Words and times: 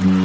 Cruise 0.00 0.16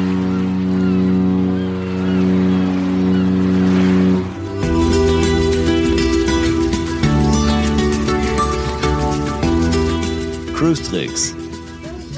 Tricks, 10.89 11.35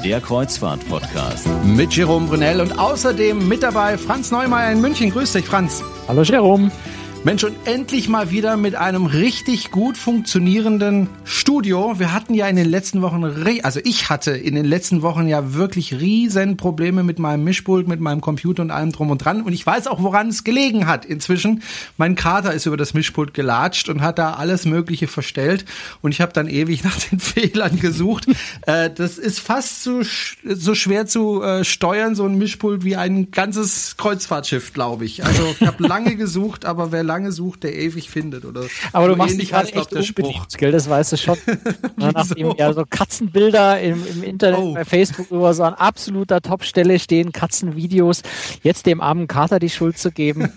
der 0.04 0.20
Kreuzfahrt-Podcast. 0.20 1.48
Mit 1.64 1.92
Jerome 1.94 2.28
Brunel 2.28 2.60
und 2.60 2.78
außerdem 2.78 3.48
mit 3.48 3.64
dabei 3.64 3.98
Franz 3.98 4.30
Neumeier 4.30 4.70
in 4.70 4.80
München. 4.80 5.10
Grüß 5.10 5.32
dich, 5.32 5.46
Franz. 5.46 5.82
Hallo, 6.06 6.22
Jerome. 6.22 6.70
Mensch, 7.24 7.42
und 7.42 7.56
endlich 7.64 8.08
mal 8.08 8.30
wieder 8.30 8.56
mit 8.56 8.76
einem 8.76 9.06
richtig 9.06 9.72
gut 9.72 9.96
funktionierenden 9.96 11.08
Studio. 11.48 11.98
Wir 11.98 12.12
hatten 12.12 12.34
ja 12.34 12.46
in 12.46 12.56
den 12.56 12.68
letzten 12.68 13.00
Wochen, 13.00 13.24
also 13.62 13.80
ich 13.82 14.10
hatte 14.10 14.32
in 14.32 14.54
den 14.54 14.66
letzten 14.66 15.00
Wochen 15.00 15.28
ja 15.28 15.54
wirklich 15.54 15.98
riesen 15.98 16.58
Probleme 16.58 17.02
mit 17.02 17.18
meinem 17.18 17.42
Mischpult, 17.42 17.88
mit 17.88 18.00
meinem 18.00 18.20
Computer 18.20 18.60
und 18.60 18.70
allem 18.70 18.92
drum 18.92 19.10
und 19.10 19.24
dran. 19.24 19.40
Und 19.40 19.54
ich 19.54 19.64
weiß 19.64 19.86
auch, 19.86 20.02
woran 20.02 20.28
es 20.28 20.44
gelegen 20.44 20.86
hat 20.86 21.06
inzwischen. 21.06 21.62
Mein 21.96 22.16
Kater 22.16 22.52
ist 22.52 22.66
über 22.66 22.76
das 22.76 22.92
Mischpult 22.92 23.32
gelatscht 23.32 23.88
und 23.88 24.02
hat 24.02 24.18
da 24.18 24.34
alles 24.34 24.66
Mögliche 24.66 25.06
verstellt. 25.06 25.64
Und 26.02 26.12
ich 26.12 26.20
habe 26.20 26.34
dann 26.34 26.48
ewig 26.48 26.84
nach 26.84 27.00
den 27.08 27.18
Fehlern 27.18 27.80
gesucht. 27.80 28.26
äh, 28.66 28.90
das 28.90 29.16
ist 29.16 29.40
fast 29.40 29.82
so, 29.82 30.02
so 30.44 30.74
schwer 30.74 31.06
zu 31.06 31.42
äh, 31.42 31.64
steuern, 31.64 32.14
so 32.14 32.26
ein 32.26 32.36
Mischpult, 32.36 32.84
wie 32.84 32.96
ein 32.96 33.30
ganzes 33.30 33.96
Kreuzfahrtschiff, 33.96 34.74
glaube 34.74 35.06
ich. 35.06 35.24
Also 35.24 35.54
ich 35.58 35.66
habe 35.66 35.82
lange 35.86 36.14
gesucht, 36.16 36.66
aber 36.66 36.92
wer 36.92 37.04
lange 37.04 37.32
sucht, 37.32 37.62
der 37.62 37.74
ewig 37.74 38.10
findet. 38.10 38.44
Oder 38.44 38.64
Aber 38.92 39.08
du 39.08 39.16
machst 39.16 39.38
nicht 39.38 39.52
gerade 39.52 39.72
echt 39.72 39.92
der 39.92 40.02
Spruch. 40.02 40.46
Gell, 40.58 40.72
das 40.72 40.90
weißt 40.90 41.12
du 41.12 41.16
schon. 41.16 41.37
Nachdem 41.96 42.54
ja 42.56 42.72
so 42.72 42.84
Katzenbilder 42.88 43.80
im, 43.80 44.06
im 44.06 44.22
Internet 44.22 44.60
oh. 44.60 44.74
bei 44.74 44.84
Facebook 44.84 45.30
über 45.30 45.54
so 45.54 45.64
an 45.64 45.74
absoluter 45.74 46.40
Topstelle 46.40 46.98
stehen, 46.98 47.32
Katzenvideos, 47.32 48.22
jetzt 48.62 48.86
dem 48.86 49.00
armen 49.00 49.26
Kater 49.26 49.58
die 49.58 49.70
Schuld 49.70 49.98
zu 49.98 50.10
geben. 50.10 50.52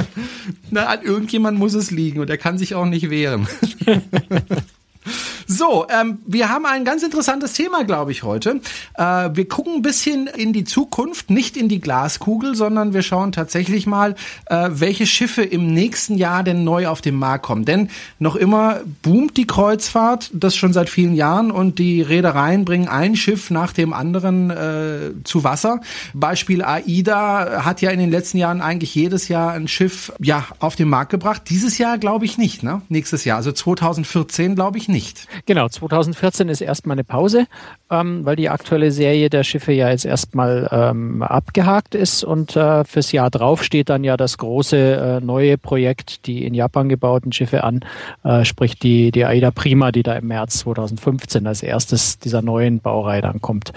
Na, 0.70 0.86
an 0.86 1.02
irgendjemand 1.02 1.58
muss 1.58 1.74
es 1.74 1.90
liegen 1.90 2.20
und 2.20 2.30
er 2.30 2.38
kann 2.38 2.58
sich 2.58 2.74
auch 2.74 2.86
nicht 2.86 3.10
wehren. 3.10 3.46
So, 5.46 5.86
ähm, 5.88 6.18
wir 6.26 6.48
haben 6.48 6.66
ein 6.66 6.84
ganz 6.84 7.02
interessantes 7.02 7.52
Thema, 7.54 7.84
glaube 7.84 8.12
ich, 8.12 8.22
heute. 8.22 8.60
Äh, 8.94 9.30
wir 9.34 9.48
gucken 9.48 9.76
ein 9.76 9.82
bisschen 9.82 10.26
in 10.26 10.52
die 10.52 10.64
Zukunft, 10.64 11.30
nicht 11.30 11.56
in 11.56 11.68
die 11.68 11.80
Glaskugel, 11.80 12.54
sondern 12.54 12.92
wir 12.94 13.02
schauen 13.02 13.32
tatsächlich 13.32 13.86
mal, 13.86 14.14
äh, 14.46 14.68
welche 14.70 15.06
Schiffe 15.06 15.42
im 15.42 15.72
nächsten 15.72 16.16
Jahr 16.16 16.42
denn 16.42 16.64
neu 16.64 16.88
auf 16.88 17.00
den 17.00 17.14
Markt 17.14 17.44
kommen. 17.44 17.64
Denn 17.64 17.90
noch 18.18 18.36
immer 18.36 18.80
boomt 19.02 19.36
die 19.36 19.46
Kreuzfahrt, 19.46 20.30
das 20.32 20.56
schon 20.56 20.72
seit 20.72 20.88
vielen 20.88 21.14
Jahren, 21.14 21.50
und 21.50 21.78
die 21.78 22.02
Reedereien 22.02 22.64
bringen 22.64 22.88
ein 22.88 23.16
Schiff 23.16 23.50
nach 23.50 23.72
dem 23.72 23.92
anderen 23.92 24.50
äh, 24.50 25.12
zu 25.24 25.44
Wasser. 25.44 25.80
Beispiel 26.14 26.62
AIDA 26.62 27.64
hat 27.64 27.80
ja 27.80 27.90
in 27.90 27.98
den 27.98 28.10
letzten 28.10 28.38
Jahren 28.38 28.60
eigentlich 28.60 28.94
jedes 28.94 29.28
Jahr 29.28 29.52
ein 29.52 29.68
Schiff 29.68 30.12
ja 30.20 30.46
auf 30.58 30.76
den 30.76 30.88
Markt 30.88 31.10
gebracht. 31.10 31.42
Dieses 31.48 31.78
Jahr 31.78 31.98
glaube 31.98 32.24
ich 32.24 32.38
nicht, 32.38 32.62
ne? 32.62 32.82
Nächstes 32.88 33.24
Jahr, 33.24 33.38
also 33.38 33.52
2014 33.52 34.54
glaube 34.54 34.78
ich 34.78 34.88
nicht. 34.88 35.26
Genau, 35.46 35.68
2014 35.68 36.48
ist 36.48 36.60
erstmal 36.60 36.94
eine 36.94 37.04
Pause, 37.04 37.46
ähm, 37.90 38.24
weil 38.24 38.36
die 38.36 38.48
aktuelle 38.48 38.90
Serie 38.90 39.30
der 39.30 39.44
Schiffe 39.44 39.72
ja 39.72 39.90
jetzt 39.90 40.04
erstmal 40.04 40.68
ähm, 40.70 41.22
abgehakt 41.22 41.94
ist 41.94 42.24
und 42.24 42.56
äh, 42.56 42.84
fürs 42.84 43.12
Jahr 43.12 43.30
drauf 43.30 43.62
steht 43.62 43.88
dann 43.88 44.04
ja 44.04 44.16
das 44.16 44.38
große 44.38 44.76
äh, 44.76 45.24
neue 45.24 45.58
Projekt, 45.58 46.26
die 46.26 46.44
in 46.44 46.54
Japan 46.54 46.88
gebauten 46.88 47.32
Schiffe 47.32 47.64
an, 47.64 47.80
äh, 48.24 48.44
sprich 48.44 48.78
die, 48.78 49.10
die 49.10 49.24
Aida 49.24 49.50
Prima, 49.50 49.92
die 49.92 50.02
da 50.02 50.14
im 50.14 50.28
März 50.28 50.58
2015 50.60 51.46
als 51.46 51.62
erstes 51.62 52.18
dieser 52.18 52.42
neuen 52.42 52.80
Baureihe 52.80 53.22
dann 53.22 53.40
kommt. 53.40 53.72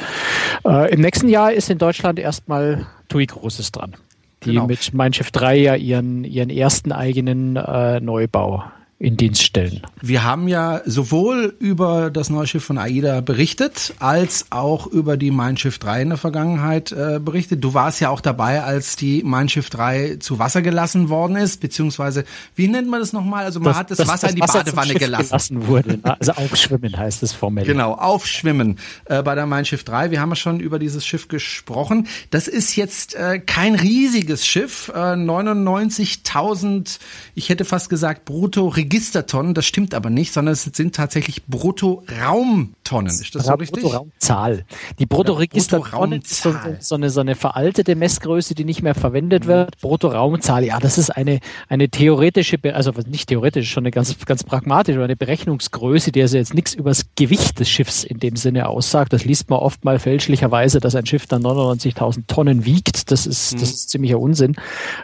Äh, 0.66 0.94
Im 0.94 1.02
nächsten 1.02 1.30
Jahr 1.30 1.54
ist 1.54 1.70
in 1.70 1.78
Deutschland 1.78 2.20
erstmal 2.20 2.86
TUI 3.08 3.26
Großes 3.26 3.72
dran 3.72 3.96
die 4.44 4.52
genau. 4.52 4.68
mit 4.68 4.94
Mein 4.94 5.14
Schiff 5.14 5.32
3 5.32 5.58
ja 5.58 5.76
ihren, 5.76 6.24
ihren 6.24 6.50
ersten 6.50 6.92
eigenen 6.92 7.56
äh, 7.56 8.00
Neubau 8.00 8.64
in 9.06 9.18
Dienst 9.18 9.44
stellen. 9.44 9.82
Wir 10.02 10.24
haben 10.24 10.48
ja 10.48 10.82
sowohl 10.86 11.56
über 11.60 12.10
das 12.10 12.32
neue 12.32 12.48
Schiff 12.48 12.64
von 12.64 12.80
AIDA 12.80 13.22
berichtet, 13.22 13.94
als 14.00 14.48
auch 14.50 14.88
über 14.88 15.16
die 15.16 15.30
Mein 15.30 15.58
Schiff 15.58 15.78
3 15.78 16.02
in 16.02 16.10
der 16.10 16.18
Vergangenheit 16.18 16.92
äh, 16.92 17.20
berichtet. 17.20 17.64
Du 17.64 17.76
warst 17.76 18.02
ja 18.02 18.10
auch 18.10 18.20
dabei, 18.20 18.64
als 18.64 18.96
die 18.96 19.22
Mein 19.24 19.48
Schiff 19.48 19.70
3 19.70 20.18
zu 20.20 20.40
Wasser 20.40 20.64
gelassen 20.64 21.10
worden 21.10 21.36
ist, 21.36 21.62
beziehungsweise, 21.62 22.24
wie 22.56 22.68
nennt 22.68 22.90
man 22.90 23.00
das 23.00 23.14
nochmal? 23.14 23.46
Also 23.46 23.60
man 23.60 23.70
das, 23.70 23.78
hat 23.78 23.92
das, 23.92 24.00
das 24.00 24.08
Wasser 24.08 24.28
das 24.28 24.32
in 24.32 24.36
die 24.38 24.42
Wasser 24.42 24.64
Badewanne 24.64 24.96
gelassen. 24.96 25.28
gelassen 25.28 25.68
wurde. 25.68 25.98
Ne? 25.98 26.20
Also 26.20 26.32
aufschwimmen 26.32 26.98
heißt 26.98 27.22
es 27.22 27.32
formell. 27.32 27.66
Genau, 27.66 27.94
aufschwimmen 27.94 28.80
äh, 29.06 29.22
bei 29.22 29.36
der 29.36 29.46
Mein 29.46 29.66
Schiff 29.66 29.84
3. 29.84 30.10
Wir 30.10 30.20
haben 30.20 30.30
ja 30.30 30.36
schon 30.36 30.60
über 30.60 30.80
dieses 30.80 31.06
Schiff 31.06 31.28
gesprochen. 31.28 32.08
Das 32.32 32.48
ist 32.48 32.76
jetzt 32.76 33.14
äh, 33.14 33.38
kein 33.38 33.76
riesiges 33.76 34.48
Schiff, 34.48 34.92
äh, 34.96 34.98
99.000, 34.98 36.98
ich 37.36 37.50
hätte 37.50 37.66
fast 37.66 37.92
gesagt 37.92 38.26
brutto 38.26 38.68
Registertonnen, 38.96 39.54
das 39.54 39.66
stimmt 39.66 39.94
aber 39.94 40.10
nicht, 40.10 40.32
sondern 40.32 40.54
es 40.54 40.64
sind 40.64 40.96
tatsächlich 40.96 41.44
Brutto-Raumtonnen. 41.48 43.12
Ist 43.12 43.36
das 43.36 43.46
so 43.46 43.54
richtig? 43.56 43.84
Brutto-Raumzahl. 43.84 44.64
Die 45.00 45.06
Brutto-Registertonne 45.06 46.18
ist 46.18 46.42
so, 46.42 46.56
so, 46.80 46.96
eine, 46.96 47.10
so 47.10 47.20
eine 47.20 47.36
veraltete 47.36 47.98
Messgröße, 47.98 48.56
die 48.56 48.64
nicht 48.64 48.84
mehr 48.84 48.96
verwendet 48.96 49.44
mhm. 49.44 49.50
wird. 49.50 49.82
Brutto-Raumzahl, 49.82 50.64
ja, 50.64 50.80
das 50.80 50.98
ist 50.98 51.10
eine, 51.10 51.42
eine 51.68 51.90
theoretische, 51.90 52.58
also 52.74 52.94
nicht 53.06 53.28
theoretisch, 53.28 53.70
schon 53.70 53.84
eine 53.84 53.92
ganz, 53.92 54.18
ganz 54.26 54.46
pragmatische, 54.46 55.04
eine 55.04 55.18
Berechnungsgröße, 55.18 56.14
die 56.14 56.22
also 56.22 56.38
jetzt 56.38 56.54
nichts 56.54 56.74
über 56.74 56.92
das 56.92 57.06
Gewicht 57.16 57.60
des 57.60 57.70
Schiffs 57.70 58.06
in 58.06 58.20
dem 58.20 58.38
Sinne 58.38 58.70
aussagt. 58.70 59.12
Das 59.12 59.26
liest 59.26 59.50
man 59.50 59.60
oft 59.60 59.84
mal 59.84 60.00
fälschlicherweise, 60.00 60.80
dass 60.80 60.96
ein 60.96 61.06
Schiff 61.06 61.28
dann 61.28 61.44
99.000 61.44 62.28
Tonnen 62.28 62.64
wiegt. 62.64 63.12
Das 63.12 63.28
ist, 63.28 63.56
das 63.56 63.62
mhm. 63.62 63.64
ist 63.64 63.90
ziemlicher 63.90 64.20
Unsinn. 64.20 64.56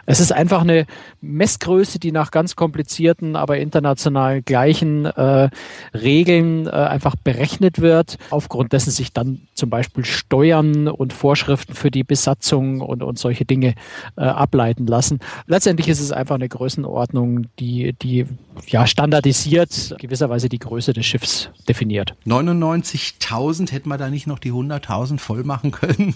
Es 0.06 0.18
ist 0.18 0.32
einfach 0.32 0.62
eine 0.62 0.86
Messgröße, 1.20 1.98
die 1.98 2.10
nach 2.10 2.30
ganz 2.30 2.56
komplizierten, 2.56 3.36
aber 3.36 3.58
in 3.58 3.70
international 3.74 4.42
gleichen 4.42 5.06
äh, 5.06 5.48
Regeln 5.94 6.66
äh, 6.66 6.70
einfach 6.70 7.16
berechnet 7.16 7.80
wird, 7.80 8.18
aufgrund 8.30 8.72
dessen 8.72 8.90
sich 8.90 9.12
dann 9.12 9.40
zum 9.54 9.70
Beispiel 9.70 10.04
Steuern 10.04 10.88
und 10.88 11.14
Vorschriften 11.14 11.74
für 11.74 11.90
die 11.90 12.04
Besatzung 12.04 12.80
und, 12.80 13.02
und 13.02 13.18
solche 13.18 13.46
Dinge 13.46 13.74
äh, 14.16 14.22
ableiten 14.22 14.86
lassen. 14.86 15.20
Letztendlich 15.46 15.88
ist 15.88 16.00
es 16.00 16.12
einfach 16.12 16.34
eine 16.34 16.48
Größenordnung, 16.48 17.46
die, 17.58 17.94
die 17.94 18.26
ja 18.66 18.86
standardisiert 18.86 19.94
gewisserweise 19.98 20.48
die 20.50 20.58
Größe 20.58 20.92
des 20.92 21.06
Schiffs 21.06 21.48
definiert. 21.66 22.14
99.000 22.26 23.72
hätten 23.72 23.88
wir 23.88 23.96
da 23.96 24.10
nicht 24.10 24.26
noch 24.26 24.38
die 24.38 24.52
100.000 24.52 25.18
voll 25.18 25.44
machen 25.44 25.70
können? 25.70 26.14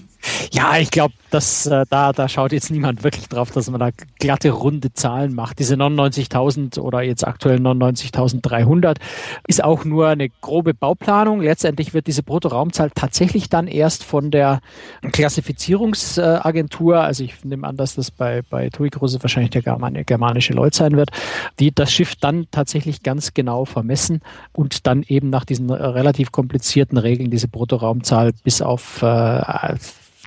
Ja, 0.53 0.77
ich 0.79 0.91
glaube, 0.91 1.15
dass 1.31 1.67
äh, 1.67 1.85
da, 1.89 2.13
da 2.13 2.29
schaut 2.29 2.53
jetzt 2.53 2.71
niemand 2.71 3.05
wirklich 3.05 3.29
drauf, 3.29 3.51
dass 3.51 3.71
man 3.71 3.81
da 3.81 3.91
glatte 4.19 4.51
runde 4.51 4.93
Zahlen 4.93 5.35
macht. 5.35 5.59
Diese 5.59 5.75
99.000 5.75 6.81
oder 6.81 7.03
jetzt 7.03 7.27
aktuell 7.27 7.46
aktuell 7.47 7.61
99.300, 7.61 8.97
ist 9.47 9.63
auch 9.63 9.85
nur 9.85 10.09
eine 10.09 10.29
grobe 10.29 10.75
Bauplanung. 10.75 11.41
Letztendlich 11.41 11.95
wird 11.95 12.09
diese 12.09 12.23
Bruttoraumzahl 12.25 12.91
tatsächlich 12.95 13.49
dann 13.49 13.69
erst 13.69 14.03
von 14.03 14.31
der 14.31 14.61
Klassifizierungsagentur, 15.13 17.01
also 17.01 17.23
ich 17.23 17.45
nehme 17.45 17.67
an, 17.67 17.77
dass 17.77 17.95
das 17.95 18.11
bei, 18.11 18.43
bei 18.51 18.69
TUI 18.71 18.91
Große 18.91 19.23
wahrscheinlich 19.23 19.51
der 19.51 19.63
germanische 19.63 20.55
Lloyd 20.55 20.75
sein 20.75 20.97
wird, 20.97 21.11
die 21.61 21.73
das 21.73 21.93
Schiff 21.93 22.17
dann 22.17 22.47
tatsächlich 22.51 23.03
ganz 23.03 23.33
genau 23.33 23.65
vermessen 23.65 24.21
und 24.53 24.87
dann 24.87 25.05
eben 25.07 25.31
nach 25.31 25.45
diesen 25.45 25.71
relativ 25.71 26.33
komplizierten 26.33 26.99
Regeln 26.99 27.31
diese 27.31 27.49
Bruttoraumzahl 27.49 28.33
bis 28.43 28.61
auf 28.61 29.03
äh, 29.03 29.07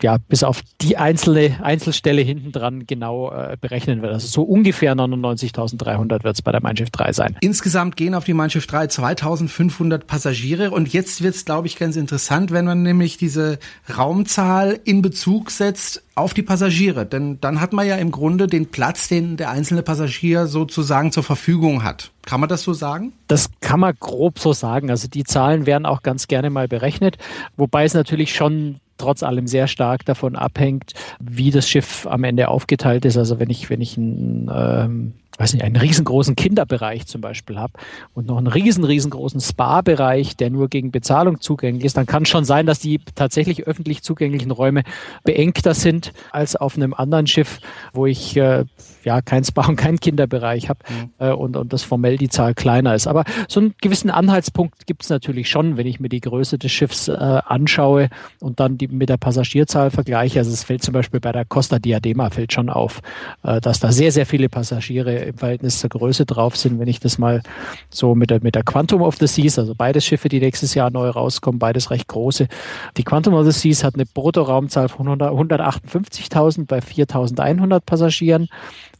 ja, 0.01 0.17
bis 0.17 0.43
auf 0.43 0.61
die 0.81 0.97
einzelne 0.97 1.59
Einzelstelle 1.63 2.21
hinten 2.21 2.51
dran 2.51 2.85
genau 2.85 3.31
äh, 3.31 3.57
berechnen 3.59 4.01
wird. 4.01 4.13
Also 4.13 4.27
so 4.27 4.43
ungefähr 4.43 4.95
99.300 4.95 6.23
wird 6.23 6.35
es 6.35 6.41
bei 6.41 6.51
der 6.51 6.61
Mein 6.61 6.77
Schiff 6.77 6.89
3 6.89 7.13
sein. 7.13 7.37
Insgesamt 7.41 7.95
gehen 7.95 8.13
auf 8.13 8.23
die 8.23 8.33
Mein 8.33 8.49
Schiff 8.49 8.67
3 8.67 8.87
2500 8.87 10.07
Passagiere 10.07 10.71
und 10.71 10.91
jetzt 10.91 11.21
wird 11.21 11.35
es, 11.35 11.45
glaube 11.45 11.67
ich, 11.67 11.77
ganz 11.77 11.95
interessant, 11.95 12.51
wenn 12.51 12.65
man 12.65 12.81
nämlich 12.81 13.17
diese 13.17 13.59
Raumzahl 13.95 14.79
in 14.83 15.01
Bezug 15.01 15.51
setzt 15.51 16.03
auf 16.15 16.33
die 16.33 16.43
Passagiere. 16.43 17.05
Denn 17.05 17.39
dann 17.39 17.61
hat 17.61 17.73
man 17.73 17.87
ja 17.87 17.95
im 17.95 18.11
Grunde 18.11 18.47
den 18.47 18.67
Platz, 18.67 19.07
den 19.07 19.37
der 19.37 19.49
einzelne 19.49 19.83
Passagier 19.83 20.47
sozusagen 20.47 21.11
zur 21.11 21.23
Verfügung 21.23 21.83
hat. 21.83 22.11
Kann 22.25 22.39
man 22.39 22.49
das 22.49 22.63
so 22.63 22.73
sagen? 22.73 23.13
Das 23.27 23.49
kann 23.61 23.79
man 23.79 23.95
grob 23.99 24.37
so 24.37 24.53
sagen. 24.53 24.89
Also 24.91 25.07
die 25.07 25.23
Zahlen 25.23 25.65
werden 25.65 25.85
auch 25.85 26.03
ganz 26.03 26.27
gerne 26.27 26.49
mal 26.49 26.67
berechnet, 26.67 27.17
wobei 27.57 27.85
es 27.85 27.93
natürlich 27.93 28.35
schon 28.35 28.79
trotz 28.99 29.23
allem 29.23 29.47
sehr 29.47 29.67
stark 29.67 30.05
davon 30.05 30.35
abhängt, 30.35 30.93
wie 31.19 31.49
das 31.49 31.67
Schiff 31.67 32.05
am 32.07 32.23
Ende 32.23 32.49
aufgeteilt 32.49 33.05
ist. 33.05 33.17
Also 33.17 33.39
wenn 33.39 33.49
ich, 33.49 33.69
wenn 33.69 33.81
ich 33.81 33.97
ein 33.97 34.51
ähm, 34.53 35.13
weiß 35.39 35.53
nicht, 35.53 35.63
einen 35.63 35.77
riesengroßen 35.77 36.35
Kinderbereich 36.35 37.07
zum 37.07 37.21
Beispiel 37.21 37.57
habe 37.57 37.73
und 38.13 38.27
noch 38.27 38.37
einen 38.37 38.47
riesen, 38.47 38.83
riesengroßen 38.83 39.39
Spa-Bereich, 39.39 40.35
der 40.35 40.49
nur 40.49 40.67
gegen 40.67 40.91
Bezahlung 40.91 41.39
zugänglich 41.39 41.85
ist, 41.85 41.97
dann 41.97 42.05
kann 42.05 42.25
schon 42.25 42.43
sein, 42.43 42.65
dass 42.65 42.79
die 42.79 42.99
tatsächlich 43.15 43.65
öffentlich 43.65 44.03
zugänglichen 44.03 44.51
Räume 44.51 44.83
beengter 45.23 45.73
sind 45.73 46.11
als 46.31 46.57
auf 46.57 46.75
einem 46.75 46.93
anderen 46.93 47.25
Schiff, 47.25 47.59
wo 47.93 48.05
ich 48.05 48.35
äh, 48.35 48.65
ja 49.03 49.21
kein 49.21 49.45
Spa 49.45 49.67
und 49.67 49.77
keinen 49.77 49.99
Kinderbereich 49.99 50.67
habe 50.67 50.79
mhm. 50.89 51.11
äh, 51.19 51.31
und, 51.31 51.55
und 51.55 51.71
das 51.71 51.83
formell 51.83 52.17
die 52.17 52.29
Zahl 52.29 52.53
kleiner 52.53 52.93
ist. 52.93 53.07
Aber 53.07 53.23
so 53.47 53.61
einen 53.61 53.75
gewissen 53.81 54.09
Anhaltspunkt 54.09 54.87
gibt 54.87 55.03
es 55.03 55.09
natürlich 55.09 55.49
schon, 55.49 55.77
wenn 55.77 55.87
ich 55.87 56.01
mir 56.01 56.09
die 56.09 56.19
Größe 56.19 56.57
des 56.57 56.71
Schiffs 56.71 57.07
äh, 57.07 57.13
anschaue 57.13 58.09
und 58.41 58.59
dann 58.59 58.77
die 58.77 58.89
mit 58.89 59.07
der 59.07 59.17
Passagierzahl 59.17 59.89
vergleiche. 59.89 60.39
Also 60.39 60.51
es 60.51 60.65
fällt 60.65 60.83
zum 60.83 60.93
Beispiel 60.93 61.21
bei 61.21 61.31
der 61.31 61.45
Costa 61.45 61.79
Diadema 61.79 62.29
fällt 62.29 62.51
schon 62.51 62.69
auf, 62.69 62.99
äh, 63.43 63.61
dass 63.61 63.79
da 63.79 63.93
sehr, 63.93 64.11
sehr 64.11 64.25
viele 64.25 64.49
Passagiere 64.49 65.28
im 65.29 65.37
Verhältnis 65.37 65.79
zur 65.79 65.89
Größe 65.89 66.25
drauf 66.25 66.57
sind. 66.57 66.79
Wenn 66.79 66.87
ich 66.87 66.99
das 66.99 67.17
mal 67.17 67.41
so 67.89 68.15
mit 68.15 68.29
der, 68.29 68.43
mit 68.43 68.55
der 68.55 68.63
Quantum 68.63 69.01
of 69.01 69.15
the 69.17 69.27
Seas, 69.27 69.57
also 69.57 69.73
beides 69.75 70.05
Schiffe, 70.05 70.29
die 70.29 70.39
nächstes 70.39 70.73
Jahr 70.73 70.91
neu 70.91 71.09
rauskommen, 71.09 71.59
beides 71.59 71.91
recht 71.91 72.07
große. 72.07 72.47
Die 72.97 73.03
Quantum 73.03 73.33
of 73.33 73.45
the 73.45 73.51
Seas 73.51 73.83
hat 73.83 73.95
eine 73.95 74.05
Bruttoraumzahl 74.05 74.89
von 74.89 75.07
158.000 75.07 76.65
bei 76.65 76.79
4.100 76.79 77.79
Passagieren. 77.81 78.47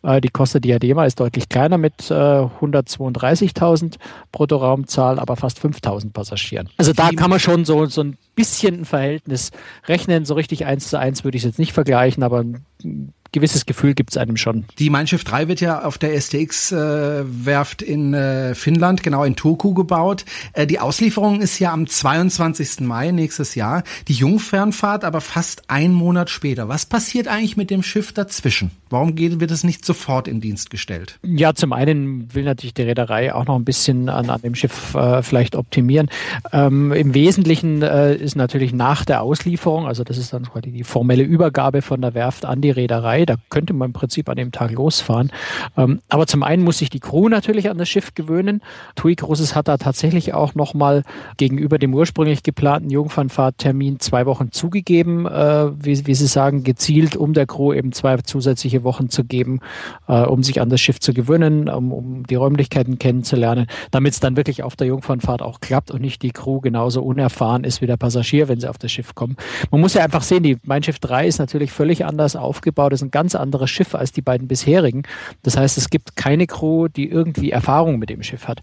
Äh, 0.03 0.21
die 0.21 0.29
Costa 0.29 0.59
Diadema 0.59 1.05
ist 1.05 1.19
deutlich 1.19 1.49
kleiner 1.49 1.77
mit 1.77 2.09
äh, 2.09 2.13
132.000 2.13 3.95
Bruttoraumzahl, 4.31 5.19
aber 5.19 5.35
fast 5.35 5.59
5.000 5.59 6.11
Passagieren. 6.11 6.69
Also 6.77 6.93
da 6.93 7.09
kann 7.09 7.29
man 7.29 7.39
schon 7.39 7.65
so, 7.65 7.85
so 7.85 8.01
ein 8.01 8.17
bisschen 8.35 8.81
ein 8.81 8.85
Verhältnis 8.85 9.51
rechnen. 9.87 10.25
So 10.25 10.35
richtig 10.35 10.65
eins 10.65 10.89
zu 10.89 10.99
eins 10.99 11.23
würde 11.23 11.37
ich 11.37 11.43
es 11.43 11.47
jetzt 11.47 11.59
nicht 11.59 11.73
vergleichen, 11.73 12.23
aber 12.23 12.43
ein 12.43 13.13
gewisses 13.31 13.65
Gefühl 13.65 13.93
gibt 13.93 14.11
es 14.11 14.17
einem 14.17 14.37
schon. 14.37 14.65
Die 14.77 14.89
Mein 14.89 15.07
Schiff 15.07 15.23
3 15.23 15.47
wird 15.47 15.61
ja 15.61 15.83
auf 15.83 15.97
der 15.97 16.19
STX-Werft 16.19 17.81
äh, 17.81 17.85
in 17.85 18.13
äh, 18.13 18.55
Finnland, 18.55 19.03
genau 19.03 19.23
in 19.23 19.35
Turku 19.35 19.73
gebaut. 19.73 20.25
Äh, 20.53 20.67
die 20.67 20.79
Auslieferung 20.79 21.41
ist 21.41 21.59
ja 21.59 21.71
am 21.71 21.87
22. 21.87 22.81
Mai 22.81 23.11
nächstes 23.11 23.55
Jahr. 23.55 23.83
Die 24.07 24.13
Jungfernfahrt 24.13 25.03
aber 25.03 25.21
fast 25.21 25.69
einen 25.69 25.93
Monat 25.93 26.29
später. 26.29 26.67
Was 26.67 26.85
passiert 26.85 27.27
eigentlich 27.27 27.57
mit 27.57 27.69
dem 27.69 27.83
Schiff 27.83 28.13
dazwischen? 28.13 28.71
Warum 28.89 29.15
geht, 29.15 29.39
wird 29.39 29.51
es 29.51 29.63
nicht 29.63 29.85
sofort 29.85 30.27
in 30.27 30.41
Dienst 30.41 30.69
gestellt? 30.71 31.19
Ja, 31.21 31.53
zum 31.53 31.73
einen 31.73 32.33
will 32.33 32.43
natürlich 32.43 32.73
die 32.73 32.81
Reederei 32.81 33.33
auch 33.33 33.45
noch 33.45 33.55
ein 33.55 33.65
bisschen 33.65 34.09
an, 34.09 34.29
an 34.29 34.41
dem 34.41 34.55
Schiff 34.55 34.95
äh, 34.95 35.21
vielleicht 35.21 35.55
optimieren. 35.55 36.09
Ähm, 36.51 36.91
Im 36.91 37.13
Wesentlichen 37.13 37.83
äh, 37.83 38.15
ist 38.15 38.35
natürlich 38.35 38.73
nach 38.73 39.05
der 39.05 39.21
Auslieferung, 39.21 39.85
also 39.85 40.03
das 40.03 40.17
ist 40.17 40.33
dann 40.33 40.43
quasi 40.43 40.71
die 40.71 40.83
formelle 40.83 41.23
Übergabe 41.23 41.81
von 41.81 42.01
der 42.01 42.13
Werft 42.15 42.45
an 42.45 42.61
die 42.61 42.71
Reederei. 42.71 43.18
Da 43.25 43.35
könnte 43.49 43.73
man 43.73 43.89
im 43.89 43.93
Prinzip 43.93 44.29
an 44.29 44.35
dem 44.35 44.51
Tag 44.51 44.71
losfahren. 44.71 45.31
Ähm, 45.77 45.99
aber 46.09 46.27
zum 46.27 46.43
einen 46.43 46.63
muss 46.63 46.79
sich 46.79 46.89
die 46.89 46.99
Crew 46.99 47.29
natürlich 47.29 47.69
an 47.69 47.77
das 47.77 47.89
Schiff 47.89 48.13
gewöhnen. 48.13 48.61
TUI 48.95 49.15
Cruises 49.15 49.55
hat 49.55 49.67
da 49.67 49.77
tatsächlich 49.77 50.33
auch 50.33 50.55
nochmal 50.55 51.03
gegenüber 51.37 51.77
dem 51.77 51.93
ursprünglich 51.93 52.43
geplanten 52.43 52.89
Jungfernfahrttermin 52.89 53.99
zwei 53.99 54.25
Wochen 54.25 54.51
zugegeben, 54.51 55.25
äh, 55.25 55.71
wie, 55.83 56.05
wie 56.05 56.15
Sie 56.15 56.27
sagen, 56.27 56.63
gezielt, 56.63 57.15
um 57.15 57.33
der 57.33 57.45
Crew 57.45 57.73
eben 57.73 57.91
zwei 57.91 58.17
zusätzliche 58.17 58.83
Wochen 58.83 59.09
zu 59.09 59.23
geben, 59.23 59.59
äh, 60.07 60.21
um 60.23 60.43
sich 60.43 60.61
an 60.61 60.69
das 60.69 60.81
Schiff 60.81 60.99
zu 60.99 61.13
gewöhnen, 61.13 61.69
um, 61.69 61.91
um 61.91 62.25
die 62.25 62.35
Räumlichkeiten 62.35 62.99
kennenzulernen, 62.99 63.67
damit 63.91 64.13
es 64.13 64.19
dann 64.19 64.35
wirklich 64.35 64.63
auf 64.63 64.75
der 64.75 64.87
Jungfernfahrt 64.87 65.41
auch 65.41 65.59
klappt 65.59 65.91
und 65.91 66.01
nicht 66.01 66.21
die 66.21 66.31
Crew 66.31 66.59
genauso 66.59 67.01
unerfahren 67.01 67.63
ist 67.63 67.81
wie 67.81 67.87
der 67.87 67.97
Passagier, 67.97 68.47
wenn 68.47 68.59
sie 68.59 68.69
auf 68.69 68.77
das 68.77 68.91
Schiff 68.91 69.15
kommen. 69.15 69.35
Man 69.71 69.81
muss 69.81 69.93
ja 69.93 70.03
einfach 70.03 70.23
sehen, 70.23 70.43
die 70.43 70.57
Mein 70.63 70.83
Schiff 70.83 70.99
3 70.99 71.27
ist 71.27 71.39
natürlich 71.39 71.71
völlig 71.71 72.05
anders 72.05 72.35
aufgebaut, 72.35 72.93
ist 72.93 73.01
ein 73.01 73.08
ganz 73.09 73.35
anderes 73.35 73.69
Schiff 73.69 73.95
als 73.95 74.11
die 74.11 74.21
beiden 74.21 74.47
bisherigen. 74.47 75.03
Das 75.43 75.57
heißt, 75.57 75.77
es 75.77 75.89
gibt 75.89 76.15
keine 76.15 76.47
Crew, 76.47 76.87
die 76.87 77.09
irgendwie 77.09 77.51
Erfahrung 77.51 77.99
mit 77.99 78.09
dem 78.09 78.23
Schiff 78.23 78.47
hat. 78.47 78.61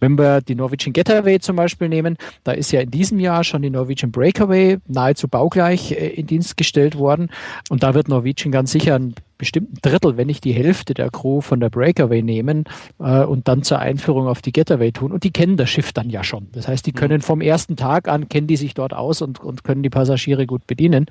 Wenn 0.00 0.18
wir 0.18 0.40
die 0.40 0.54
Norwegian 0.54 0.92
Getaway 0.92 1.40
zum 1.40 1.56
Beispiel 1.56 1.88
nehmen, 1.88 2.16
da 2.44 2.52
ist 2.52 2.72
ja 2.72 2.80
in 2.80 2.90
diesem 2.90 3.18
Jahr 3.18 3.44
schon 3.44 3.62
die 3.62 3.70
Norwegian 3.70 4.12
Breakaway 4.12 4.78
nahezu 4.86 5.28
baugleich 5.28 5.92
äh, 5.92 6.08
in 6.08 6.26
Dienst 6.26 6.56
gestellt 6.56 6.96
worden 6.96 7.30
und 7.68 7.82
da 7.82 7.94
wird 7.94 8.08
Norwegian 8.08 8.52
ganz 8.52 8.72
sicher 8.72 8.96
ein 8.96 9.14
bestimmten 9.40 9.78
Drittel, 9.82 10.16
wenn 10.16 10.26
nicht 10.26 10.44
die 10.44 10.52
Hälfte 10.52 10.94
der 10.94 11.10
Crew 11.10 11.40
von 11.40 11.58
der 11.60 11.70
Breakaway 11.70 12.22
nehmen 12.22 12.64
äh, 13.00 13.24
und 13.24 13.48
dann 13.48 13.62
zur 13.62 13.80
Einführung 13.80 14.28
auf 14.28 14.42
die 14.42 14.52
Getaway 14.52 14.92
tun. 14.92 15.10
Und 15.10 15.24
die 15.24 15.32
kennen 15.32 15.56
das 15.56 15.70
Schiff 15.70 15.92
dann 15.92 16.10
ja 16.10 16.22
schon. 16.22 16.48
Das 16.52 16.68
heißt, 16.68 16.86
die 16.86 16.92
können 16.92 17.22
vom 17.22 17.40
ersten 17.40 17.74
Tag 17.74 18.06
an, 18.06 18.28
kennen 18.28 18.46
die 18.46 18.56
sich 18.56 18.74
dort 18.74 18.92
aus 18.92 19.22
und, 19.22 19.40
und 19.40 19.64
können 19.64 19.82
die 19.82 19.90
Passagiere 19.90 20.46
gut 20.46 20.66
bedienen. 20.66 21.06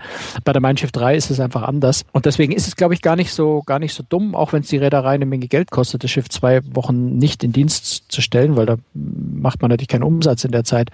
Bei 0.46 0.54
der 0.54 0.62
Mein 0.62 0.78
Schiff 0.78 0.92
3 0.92 1.16
ist 1.16 1.32
es 1.32 1.40
einfach 1.40 1.64
anders. 1.64 2.06
Und 2.12 2.26
deswegen 2.26 2.54
ist 2.54 2.68
es, 2.68 2.76
glaube 2.76 2.94
ich, 2.94 3.02
gar 3.02 3.16
nicht 3.16 3.34
so, 3.34 3.64
gar 3.66 3.80
nicht 3.80 3.94
so 3.94 4.04
dumm, 4.08 4.36
auch 4.36 4.54
wenn 4.54 4.62
es 4.62 4.70
die 4.70 4.78
Reederei 4.78 5.16
eine 5.16 5.26
Menge 5.26 5.48
Geld 5.48 5.72
kostet, 5.72 6.04
das 6.04 6.12
Schiff 6.12 6.30
zwei 6.30 6.62
Wochen 6.76 7.18
nicht 7.18 7.44
in 7.44 7.52
Dienst 7.52 8.09
zu 8.10 8.22
stellen, 8.22 8.56
weil 8.56 8.66
da 8.66 8.78
macht 8.94 9.62
man 9.62 9.70
natürlich 9.70 9.88
keinen 9.88 10.04
Umsatz 10.04 10.44
in 10.44 10.52
der 10.52 10.64
Zeit. 10.64 10.90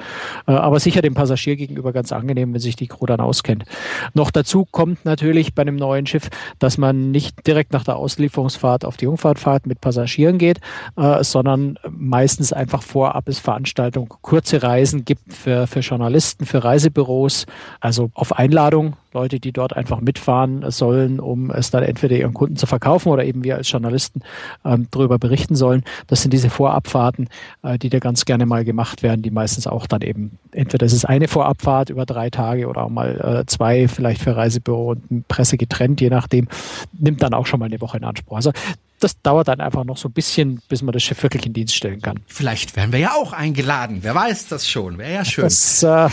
Äh, 0.48 0.52
aber 0.52 0.80
sicher 0.80 1.02
dem 1.02 1.14
Passagier 1.14 1.56
gegenüber 1.56 1.94
ganz 1.94 2.12
angenehm, 2.12 2.54
wenn 2.54 2.60
sich 2.60 2.76
die 2.76 2.88
Crew 2.88 3.06
dann 3.06 3.20
auskennt. 3.20 3.66
Noch 4.14 4.32
dazu 4.32 4.66
kommt 4.66 5.06
natürlich 5.06 5.56
bei 5.56 5.62
einem 5.62 5.76
neuen 5.76 6.06
Schiff, 6.06 6.30
dass 6.60 6.78
man 6.78 7.12
nicht 7.12 7.48
direkt 7.48 7.74
nach 7.74 7.84
der 7.84 7.96
Auslieferungsfahrt 7.96 8.86
auf 8.86 8.98
die 8.98 9.06
Jungfahrtfahrt 9.06 9.66
mit 9.66 9.82
Passagieren 9.82 10.38
geht, 10.38 10.60
äh, 10.98 11.24
sondern 11.24 11.78
meistens 11.90 12.54
einfach 12.54 12.84
vorab 12.84 13.28
es 13.28 13.40
Veranstaltungen, 13.40 14.10
kurze 14.10 14.62
Reisen 14.62 15.06
gibt 15.06 15.34
für, 15.34 15.68
für 15.68 15.80
Journalisten, 15.80 16.46
für 16.46 16.64
Reisebüros, 16.64 17.46
also 17.80 18.12
auf 18.14 18.38
Einladung 18.38 18.96
Leute, 19.16 19.40
die 19.40 19.52
dort 19.52 19.76
einfach 19.76 20.02
mitfahren 20.02 20.70
sollen, 20.70 21.20
um 21.20 21.50
es 21.50 21.72
dann 21.72 21.84
entweder 21.84 22.16
ihren 22.16 22.34
Kunden 22.34 22.56
zu 22.56 22.68
verkaufen 22.68 23.10
oder 23.10 23.24
eben 23.24 23.44
wir 23.44 23.56
als 23.56 23.72
Journalisten 23.72 24.22
ähm, 24.64 24.88
darüber 24.92 25.18
berichten 25.18 25.56
sollen. 25.56 25.84
Das 26.08 26.22
sind 26.22 26.32
diese 26.32 26.50
Vorabfahrten, 26.50 27.30
äh, 27.64 27.80
die 27.80 27.90
da 27.90 28.00
ganz 28.00 28.26
gerne 28.26 28.46
mal 28.46 28.64
gemacht 28.64 29.02
werden, 29.02 29.22
die 29.22 29.32
meistens 29.32 29.66
auch 29.66 29.88
dann 29.88 30.02
eben, 30.02 30.38
entweder 30.52 30.86
es 30.86 30.94
ist 30.94 31.06
eine 31.06 31.28
Vorabfahrt 31.28 31.90
über 31.90 32.06
drei 32.06 32.30
Tage 32.30 32.68
oder 32.68 32.84
auch 32.84 32.90
mal 32.90 33.42
äh, 33.42 33.46
zwei, 33.48 33.88
vielleicht 33.88 34.22
für 34.22 34.36
Reisebüro 34.36 34.92
und 34.92 35.28
Presse 35.28 35.58
getrennt, 35.58 36.02
je 36.02 36.10
nachdem, 36.10 36.48
nimmt 36.94 37.24
dann 37.24 37.34
auch 37.34 37.48
schon 37.48 37.60
mal 37.60 37.68
eine 37.68 37.82
Woche 37.82 37.98
in 37.98 38.04
Anspruch. 38.04 38.36
Also 38.36 38.52
das 39.00 39.22
dauert 39.22 39.48
dann 39.48 39.60
einfach 39.60 39.84
noch 39.84 39.98
so 39.98 40.10
ein 40.10 40.14
bisschen, 40.14 40.62
bis 40.68 40.82
man 40.82 40.94
das 40.94 41.04
Schiff 41.04 41.22
wirklich 41.22 41.46
in 41.46 41.54
Dienst 41.54 41.76
stellen 41.76 42.02
kann. 42.02 42.22
Vielleicht 42.28 42.76
werden 42.76 42.92
wir 42.92 43.00
ja 43.00 43.14
auch 43.14 43.34
eingeladen. 43.34 44.00
Wer 44.02 44.16
weiß 44.16 44.48
das 44.48 44.68
schon? 44.68 44.98
Wäre 44.98 45.14
ja 45.14 45.26
schön. 45.26 45.44
Das, 45.44 45.84
äh, 45.84 46.10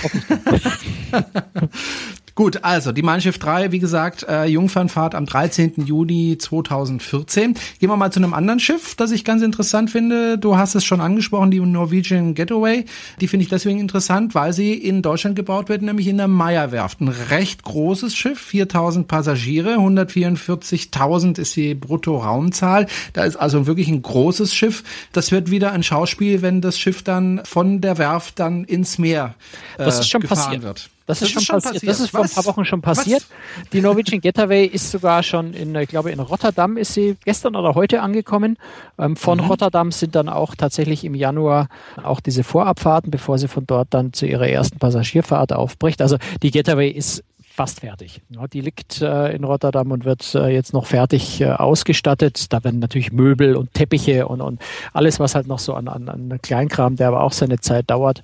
Gut, 2.35 2.65
also 2.65 2.93
die 2.93 3.03
Mein 3.03 3.21
Schiff 3.21 3.39
3, 3.39 3.73
wie 3.73 3.79
gesagt, 3.79 4.27
äh, 4.27 4.47
Jungfernfahrt 4.47 5.15
am 5.15 5.27
13. 5.27 5.85
Juni 5.85 6.39
2014. 6.39 7.55
Gehen 7.79 7.91
wir 7.91 7.97
mal 7.97 8.11
zu 8.11 8.21
einem 8.21 8.33
anderen 8.33 8.59
Schiff, 8.59 8.95
das 8.95 9.11
ich 9.11 9.25
ganz 9.25 9.43
interessant 9.43 9.91
finde. 9.91 10.39
Du 10.39 10.57
hast 10.57 10.75
es 10.75 10.85
schon 10.85 11.01
angesprochen, 11.03 11.51
die 11.51 11.61
Norwegian 11.61 12.35
Getaway. 12.35 12.87
Die 13.21 13.29
finde 13.29 13.45
ich 13.45 13.51
deswegen 13.51 13.81
interessant, 13.81 14.35
weil 14.35 14.53
sie 14.53 14.73
in 14.73 15.03
Deutschland 15.03 15.37
gebaut 15.37 15.69
wird, 15.69 15.83
nämlich 15.83 16.09
in 16.09 16.17
der 16.17 16.29
Meyer-Werft. 16.29 17.01
Ein 17.01 17.09
recht 17.09 17.65
großes 17.65 18.15
Schiff, 18.15 18.41
4000 18.41 19.09
Passagiere, 19.09 19.77
144.000 19.77 21.39
ist 21.39 21.55
die 21.57 21.75
Brutto-Raumzahl. 21.75 22.87
Da 23.13 23.25
ist 23.25 23.37
also 23.37 23.67
wirklich 23.67 23.89
ein 23.89 24.01
großes 24.01 24.55
Schiff. 24.55 24.85
Das 25.13 25.33
wird 25.33 25.51
wieder 25.51 25.73
ein 25.73 25.83
Schauspiel, 25.83 26.41
wenn 26.41 26.63
das 26.63 26.79
Schiff 26.79 27.03
dann 27.03 27.43
von 27.45 27.81
der 27.81 27.99
Werft 27.99 28.39
dann 28.39 28.65
ins 28.65 28.99
Meer 28.99 29.35
äh, 29.77 29.85
das 29.85 30.01
ist 30.01 30.09
schon 30.09 30.21
gefahren 30.21 30.39
passiert. 30.39 30.63
wird. 30.63 30.91
Das, 31.07 31.21
das 31.21 31.29
ist, 31.29 31.45
schon, 31.45 31.57
passiert. 31.57 31.75
passiert. 31.75 31.91
Das 31.91 32.01
ist 32.01 32.11
vor 32.11 32.23
ein 32.23 32.31
paar 32.31 32.45
Wochen 32.47 32.65
schon 32.65 32.81
passiert. 32.81 33.23
Was? 33.23 33.71
Die 33.71 33.81
Norwegian 33.81 34.21
Getaway 34.21 34.65
ist 34.65 34.91
sogar 34.91 35.23
schon 35.23 35.53
in, 35.55 35.75
ich 35.75 35.89
glaube, 35.89 36.11
in 36.11 36.21
Rotterdam 36.21 36.77
ist 36.77 36.95
sie 36.95 37.17
gestern 37.25 37.57
oder 37.57 37.75
heute 37.75 38.03
angekommen. 38.03 38.57
Ähm, 38.99 39.17
von 39.17 39.39
mhm. 39.39 39.47
Rotterdam 39.47 39.93
sind 39.93 40.15
dann 40.15 40.29
auch 40.29 40.55
tatsächlich 40.55 41.05
im 41.05 41.15
Januar 41.15 41.69
auch 42.03 42.21
diese 42.21 42.45
Vorabfahrten, 42.45 43.11
bevor 43.11 43.39
sie 43.39 43.49
von 43.49 43.67
dort 43.67 43.89
dann 43.91 44.13
zu 44.13 44.27
ihrer 44.27 44.49
ersten 44.49 44.79
Passagierfahrt 44.79 45.53
aufbricht. 45.53 46.01
Also 46.01 46.19
die 46.43 46.51
Getaway 46.51 46.91
ist 46.91 47.25
fast 47.53 47.81
fertig. 47.81 48.23
Die 48.53 48.61
liegt 48.61 49.03
äh, 49.03 49.35
in 49.35 49.45
Rotterdam 49.45 49.91
und 49.93 50.05
wird 50.05 50.35
äh, 50.35 50.49
jetzt 50.49 50.73
noch 50.73 50.87
fertig 50.87 51.41
äh, 51.41 51.51
ausgestattet. 51.51 52.53
Da 52.53 52.65
werden 52.65 52.81
natürlich 52.81 53.13
Möbel 53.13 53.57
und 53.57 53.75
Teppiche 53.75 54.27
und, 54.27 54.41
und 54.41 54.61
alles, 54.95 55.21
was 55.21 55.35
halt 55.35 55.47
noch 55.47 55.59
so 55.59 55.75
an, 55.75 55.89
an, 55.89 56.09
an 56.09 56.39
Kleinkram, 56.41 56.97
der 56.97 57.09
aber 57.09 57.23
auch 57.23 57.33
seine 57.33 57.61
Zeit 57.61 57.91
dauert, 57.91 58.23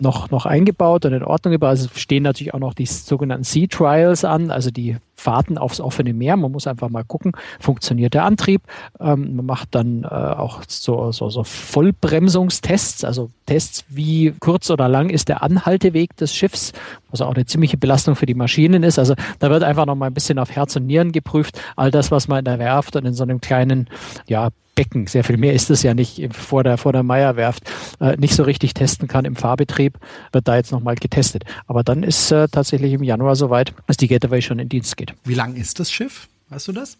noch, 0.00 0.30
noch 0.30 0.46
eingebaut 0.46 1.04
und 1.04 1.12
in 1.12 1.24
Ordnung 1.24 1.52
gebaut. 1.52 1.70
Also 1.70 1.88
stehen 1.94 2.22
natürlich 2.22 2.54
auch 2.54 2.58
noch 2.58 2.74
die 2.74 2.86
sogenannten 2.86 3.44
Sea 3.44 3.66
Trials 3.66 4.24
an, 4.24 4.50
also 4.50 4.70
die 4.70 4.96
Fahrten 5.14 5.58
aufs 5.58 5.80
offene 5.80 6.14
Meer. 6.14 6.36
Man 6.36 6.52
muss 6.52 6.66
einfach 6.66 6.88
mal 6.88 7.02
gucken, 7.04 7.32
funktioniert 7.58 8.14
der 8.14 8.24
Antrieb. 8.24 8.62
Ähm, 9.00 9.34
man 9.36 9.46
macht 9.46 9.74
dann 9.74 10.04
äh, 10.04 10.06
auch 10.06 10.62
so, 10.68 11.10
so, 11.10 11.28
so 11.28 11.42
Vollbremsungstests, 11.42 13.04
also 13.04 13.30
Tests, 13.46 13.84
wie 13.88 14.34
kurz 14.38 14.70
oder 14.70 14.88
lang 14.88 15.10
ist 15.10 15.28
der 15.28 15.42
Anhalteweg 15.42 16.16
des 16.16 16.34
Schiffs, 16.34 16.72
was 17.10 17.20
auch 17.20 17.34
eine 17.34 17.46
ziemliche 17.46 17.76
Belastung 17.76 18.14
für 18.14 18.26
die 18.26 18.34
Maschinen 18.34 18.84
ist. 18.84 18.98
Also 18.98 19.14
da 19.40 19.50
wird 19.50 19.64
einfach 19.64 19.86
noch 19.86 19.96
mal 19.96 20.06
ein 20.06 20.14
bisschen 20.14 20.38
auf 20.38 20.50
Herz 20.52 20.76
und 20.76 20.86
Nieren 20.86 21.10
geprüft. 21.10 21.60
All 21.74 21.90
das, 21.90 22.10
was 22.12 22.28
man 22.28 22.40
in 22.40 22.44
der 22.44 22.60
Werft 22.60 22.94
und 22.94 23.04
in 23.04 23.14
so 23.14 23.24
einem 23.24 23.40
kleinen, 23.40 23.88
ja, 24.28 24.50
Becken, 24.78 25.08
sehr 25.08 25.24
viel 25.24 25.38
mehr 25.38 25.54
ist 25.54 25.70
es 25.70 25.82
ja 25.82 25.92
nicht 25.92 26.32
vor 26.32 26.62
der, 26.62 26.78
vor 26.78 26.92
der 26.92 27.02
Meierwerft, 27.02 27.68
äh, 27.98 28.16
nicht 28.16 28.36
so 28.36 28.44
richtig 28.44 28.74
testen 28.74 29.08
kann 29.08 29.24
im 29.24 29.34
Fahrbetrieb, 29.34 29.98
wird 30.30 30.46
da 30.46 30.54
jetzt 30.54 30.70
nochmal 30.70 30.94
getestet. 30.94 31.42
Aber 31.66 31.82
dann 31.82 32.04
ist 32.04 32.30
äh, 32.30 32.46
tatsächlich 32.46 32.92
im 32.92 33.02
Januar 33.02 33.34
soweit, 33.34 33.74
dass 33.88 33.96
die 33.96 34.06
Getaway 34.06 34.40
schon 34.40 34.60
in 34.60 34.68
Dienst 34.68 34.96
geht. 34.96 35.14
Wie 35.24 35.34
lang 35.34 35.56
ist 35.56 35.80
das 35.80 35.90
Schiff? 35.90 36.28
Weißt 36.50 36.68
du 36.68 36.72
das? 36.72 36.96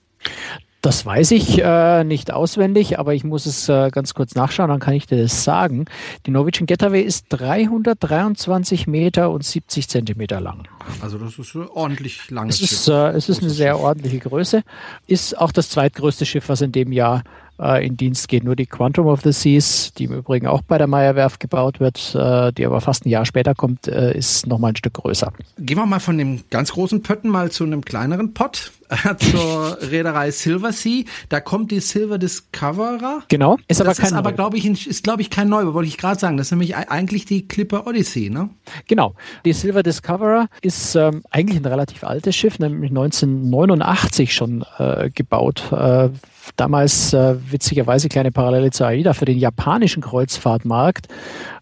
Das 0.80 1.06
weiß 1.06 1.30
ich 1.30 1.62
äh, 1.62 2.02
nicht 2.02 2.32
auswendig, 2.32 2.98
aber 2.98 3.14
ich 3.14 3.22
muss 3.22 3.46
es 3.46 3.68
äh, 3.68 3.90
ganz 3.90 4.12
kurz 4.14 4.34
nachschauen, 4.34 4.70
dann 4.70 4.80
kann 4.80 4.94
ich 4.94 5.06
dir 5.06 5.22
das 5.22 5.44
sagen. 5.44 5.84
Die 6.26 6.32
Norwegian 6.32 6.66
Getaway 6.66 7.02
ist 7.02 7.26
323 7.28 8.88
Meter 8.88 9.30
und 9.30 9.44
70 9.44 9.88
Zentimeter 9.88 10.40
lang. 10.40 10.66
Also 11.00 11.16
das 11.18 11.38
ist 11.38 11.54
ordentlich 11.54 12.28
langes 12.30 12.56
es 12.56 12.72
ist, 12.72 12.84
Schiff. 12.86 12.94
Äh, 12.94 13.10
es 13.10 13.28
ist 13.28 13.40
eine 13.40 13.50
sehr 13.50 13.78
ordentliche 13.78 14.18
Größe. 14.18 14.64
Ist 15.06 15.38
auch 15.38 15.52
das 15.52 15.70
zweitgrößte 15.70 16.26
Schiff, 16.26 16.48
was 16.48 16.60
in 16.60 16.72
dem 16.72 16.90
Jahr 16.90 17.22
äh, 17.58 17.86
in 17.86 17.96
Dienst 17.96 18.28
geht. 18.28 18.44
Nur 18.44 18.56
die 18.56 18.66
Quantum 18.66 19.06
of 19.06 19.20
the 19.22 19.32
Seas, 19.32 19.92
die 19.96 20.04
im 20.04 20.12
Übrigen 20.12 20.46
auch 20.46 20.62
bei 20.62 20.78
der 20.78 20.86
Meyerwerft 20.86 21.40
gebaut 21.40 21.80
wird, 21.80 22.14
äh, 22.14 22.52
die 22.52 22.66
aber 22.66 22.80
fast 22.80 23.06
ein 23.06 23.08
Jahr 23.08 23.24
später 23.24 23.54
kommt, 23.54 23.88
äh, 23.88 24.16
ist 24.16 24.46
nochmal 24.46 24.72
ein 24.72 24.76
Stück 24.76 24.94
größer. 24.94 25.32
Gehen 25.58 25.78
wir 25.78 25.86
mal 25.86 26.00
von 26.00 26.18
dem 26.18 26.44
ganz 26.50 26.72
großen 26.72 27.02
Pötten 27.02 27.30
mal 27.30 27.50
zu 27.50 27.64
einem 27.64 27.84
kleineren 27.84 28.34
Pott, 28.34 28.72
äh, 28.88 29.16
zur 29.16 29.78
Reederei 29.82 30.30
Silver 30.30 30.72
Sea. 30.72 31.04
Da 31.28 31.40
kommt 31.40 31.70
die 31.70 31.80
Silver 31.80 32.18
Discoverer. 32.18 33.22
Genau, 33.28 33.58
ist 33.68 33.80
aber 33.80 33.90
das 33.90 33.98
kein 33.98 34.08
ist 34.08 34.12
aber, 34.14 34.32
glaube 34.32 34.56
ich, 34.56 34.86
ist, 34.86 35.04
glaube 35.04 35.22
ich, 35.22 35.30
kein 35.30 35.48
Neubau, 35.48 35.74
wollte 35.74 35.88
ich 35.88 35.98
gerade 35.98 36.18
sagen. 36.18 36.36
Das 36.36 36.48
ist 36.48 36.50
nämlich 36.52 36.76
eigentlich 36.76 37.24
die 37.24 37.46
Clipper 37.46 37.86
Odyssey, 37.86 38.30
ne? 38.30 38.50
Genau. 38.86 39.14
Die 39.44 39.52
Silver 39.52 39.82
Discoverer 39.82 40.48
ist 40.62 40.94
ähm, 40.94 41.22
eigentlich 41.30 41.60
ein 41.60 41.66
relativ 41.66 42.04
altes 42.04 42.36
Schiff, 42.36 42.58
nämlich 42.58 42.90
1989 42.90 44.34
schon 44.34 44.64
äh, 44.78 45.10
gebaut. 45.10 45.72
Äh, 45.72 46.10
damals 46.56 47.12
äh, 47.12 47.36
witzigerweise 47.52 48.08
kleine 48.08 48.32
Parallele 48.32 48.70
zu 48.70 48.84
AIDA 48.84 49.12
für 49.12 49.24
den 49.24 49.38
japanischen 49.38 50.02
Kreuzfahrtmarkt, 50.02 51.08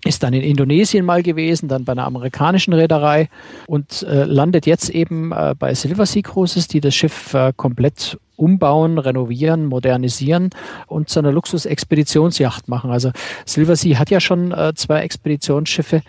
ist 0.05 0.23
dann 0.23 0.33
in 0.33 0.43
Indonesien 0.43 1.05
mal 1.05 1.23
gewesen, 1.23 1.69
dann 1.69 1.85
bei 1.85 1.93
einer 1.93 2.05
amerikanischen 2.05 2.73
Reederei 2.73 3.29
und 3.67 4.03
äh, 4.03 4.25
landet 4.25 4.67
jetzt 4.67 4.91
eben 4.91 5.33
äh, 5.33 5.55
bei 5.59 5.75
Silver 5.75 6.07
Sea 6.07 6.23
Cruises, 6.23 6.69
die 6.69 6.81
das 6.81 6.95
Schiff 6.95 7.35
äh, 7.35 7.53
komplett 7.57 8.19
umbauen, 8.37 8.99
renovieren, 8.99 9.67
modernisieren 9.67 10.51
und 10.87 11.09
zu 11.09 11.19
einer 11.19 11.33
Luxus-Expeditionsjacht 11.33 12.69
machen. 12.69 12.91
Also 12.91 13.11
Silver 13.45 13.77
Sea 13.77 13.99
hat 13.99 14.11
ja 14.11 14.21
schon 14.21 14.53
äh, 14.53 14.75
zwei 14.75 15.01
Expeditionsschiffe 15.01 16.03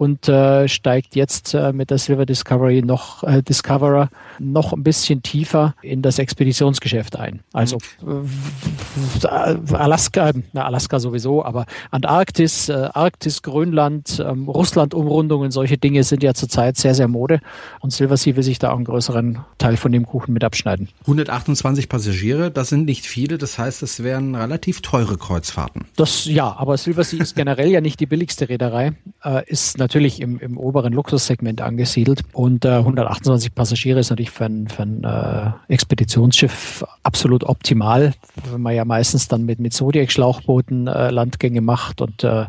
und 0.00 0.30
äh, 0.30 0.66
steigt 0.66 1.14
jetzt 1.14 1.52
äh, 1.52 1.74
mit 1.74 1.90
der 1.90 1.98
Silver 1.98 2.24
Discovery 2.24 2.80
noch 2.80 3.22
äh, 3.22 3.42
Discoverer 3.42 4.08
noch 4.38 4.72
ein 4.72 4.82
bisschen 4.82 5.22
tiefer 5.22 5.74
in 5.82 6.00
das 6.00 6.18
Expeditionsgeschäft 6.18 7.18
ein. 7.18 7.40
Also 7.52 7.76
äh, 8.00 9.26
Alaska, 9.74 10.32
na 10.54 10.64
Alaska 10.64 11.00
sowieso, 11.00 11.44
aber 11.44 11.66
Antarktis, 11.90 12.70
äh, 12.70 12.88
Arktis, 12.94 13.42
Grönland, 13.42 14.24
ähm, 14.26 14.48
Russland-Umrundungen, 14.48 15.50
solche 15.50 15.76
Dinge 15.76 16.02
sind 16.02 16.22
ja 16.22 16.32
zurzeit 16.32 16.78
sehr, 16.78 16.94
sehr 16.94 17.06
Mode 17.06 17.40
und 17.80 17.92
Silver 17.92 18.16
Sea 18.16 18.36
will 18.36 18.42
sich 18.42 18.58
da 18.58 18.70
auch 18.70 18.76
einen 18.76 18.86
größeren 18.86 19.40
Teil 19.58 19.76
von 19.76 19.92
dem 19.92 20.06
Kuchen 20.06 20.32
mit 20.32 20.44
abschneiden. 20.44 20.88
128 21.02 21.90
Passagiere, 21.90 22.50
das 22.50 22.70
sind 22.70 22.86
nicht 22.86 23.04
viele, 23.04 23.36
das 23.36 23.58
heißt, 23.58 23.82
es 23.82 24.02
wären 24.02 24.34
relativ 24.34 24.80
teure 24.80 25.18
Kreuzfahrten. 25.18 25.84
Das 25.96 26.24
ja, 26.24 26.56
aber 26.56 26.78
Silver 26.78 27.04
Sea 27.04 27.20
ist 27.20 27.36
generell 27.36 27.68
ja 27.68 27.82
nicht 27.82 28.00
die 28.00 28.06
billigste 28.06 28.48
Reederei, 28.48 28.92
äh, 29.22 29.46
ist 29.46 29.76
natürlich 29.76 29.89
natürlich 29.90 30.20
im, 30.20 30.38
im 30.38 30.56
oberen 30.56 30.92
Luxussegment 30.92 31.60
angesiedelt 31.60 32.22
und 32.32 32.64
äh, 32.64 32.68
128 32.68 33.52
Passagiere 33.56 33.98
ist 33.98 34.10
natürlich 34.10 34.30
für 34.30 34.44
ein, 34.44 34.68
für 34.68 34.84
ein 34.84 35.02
äh, 35.02 35.50
Expeditionsschiff 35.66 36.84
absolut 37.02 37.42
optimal, 37.42 38.14
wenn 38.52 38.60
man 38.60 38.76
ja 38.76 38.84
meistens 38.84 39.26
dann 39.26 39.44
mit, 39.44 39.58
mit 39.58 39.72
Zodiac-Schlauchbooten 39.72 40.86
äh, 40.86 41.10
Landgänge 41.10 41.60
macht 41.60 42.00
und 42.02 42.22
äh, 42.22 42.46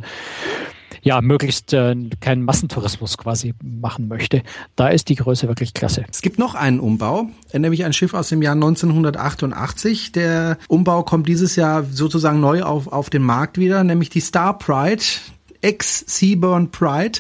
ja, 1.01 1.19
möglichst 1.19 1.73
äh, 1.73 1.95
keinen 2.19 2.43
Massentourismus 2.43 3.17
quasi 3.17 3.55
machen 3.63 4.07
möchte. 4.07 4.43
Da 4.75 4.89
ist 4.89 5.09
die 5.09 5.15
Größe 5.15 5.47
wirklich 5.47 5.73
klasse. 5.73 6.05
Es 6.11 6.21
gibt 6.21 6.37
noch 6.37 6.53
einen 6.53 6.79
Umbau, 6.79 7.25
nämlich 7.53 7.83
ein 7.85 7.93
Schiff 7.93 8.13
aus 8.13 8.29
dem 8.29 8.43
Jahr 8.43 8.53
1988. 8.53 10.11
Der 10.11 10.59
Umbau 10.67 11.01
kommt 11.01 11.27
dieses 11.27 11.55
Jahr 11.55 11.85
sozusagen 11.85 12.39
neu 12.39 12.61
auf, 12.61 12.87
auf 12.87 13.09
den 13.09 13.23
Markt 13.23 13.57
wieder, 13.57 13.83
nämlich 13.83 14.11
die 14.11 14.19
Star 14.19 14.55
Pride 14.59 15.01
ex-Seaburn 15.61 16.71
Pride 16.71 17.19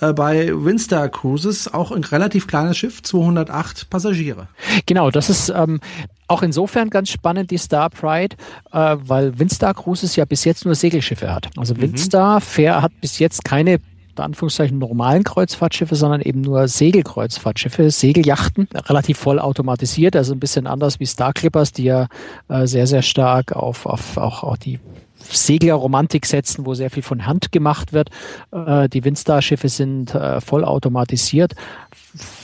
äh, 0.00 0.12
bei 0.12 0.50
Windstar 0.52 1.08
Cruises, 1.08 1.72
auch 1.72 1.90
ein 1.90 2.04
relativ 2.04 2.46
kleines 2.46 2.76
Schiff, 2.76 3.02
208 3.02 3.90
Passagiere. 3.90 4.48
Genau, 4.86 5.10
das 5.10 5.30
ist 5.30 5.50
ähm, 5.50 5.80
auch 6.26 6.42
insofern 6.42 6.90
ganz 6.90 7.10
spannend, 7.10 7.50
die 7.50 7.58
Star 7.58 7.90
Pride, 7.90 8.36
äh, 8.72 8.96
weil 9.00 9.38
Windstar 9.38 9.74
Cruises 9.74 10.16
ja 10.16 10.24
bis 10.24 10.44
jetzt 10.44 10.64
nur 10.64 10.74
Segelschiffe 10.74 11.32
hat. 11.32 11.50
Also 11.56 11.74
mhm. 11.74 11.82
Windstar 11.82 12.40
Fair 12.40 12.82
hat 12.82 12.92
bis 13.00 13.18
jetzt 13.18 13.44
keine 13.44 13.80
unter 14.10 14.24
Anführungszeichen 14.24 14.78
normalen 14.78 15.24
Kreuzfahrtschiffe, 15.24 15.94
sondern 15.94 16.20
eben 16.20 16.40
nur 16.40 16.68
Segelkreuzfahrtschiffe, 16.68 17.90
Segeljachten, 17.90 18.68
relativ 18.74 19.18
voll 19.18 19.38
automatisiert, 19.38 20.16
also 20.16 20.34
ein 20.34 20.40
bisschen 20.40 20.66
anders 20.66 21.00
wie 21.00 21.06
Star 21.06 21.32
Clippers, 21.32 21.72
die 21.72 21.84
ja 21.84 22.08
äh, 22.48 22.66
sehr, 22.66 22.86
sehr 22.86 23.02
stark 23.02 23.52
auf, 23.52 23.86
auf 23.86 24.16
auch, 24.16 24.42
auch 24.42 24.56
die 24.56 24.78
Seglerromantik 25.22 26.26
setzen, 26.26 26.66
wo 26.66 26.74
sehr 26.74 26.90
viel 26.90 27.02
von 27.02 27.26
Hand 27.26 27.52
gemacht 27.52 27.92
wird. 27.92 28.10
Äh, 28.52 28.88
die 28.88 29.04
Windstar-Schiffe 29.04 29.68
sind 29.68 30.14
äh, 30.14 30.40
voll 30.40 30.64
automatisiert, 30.64 31.54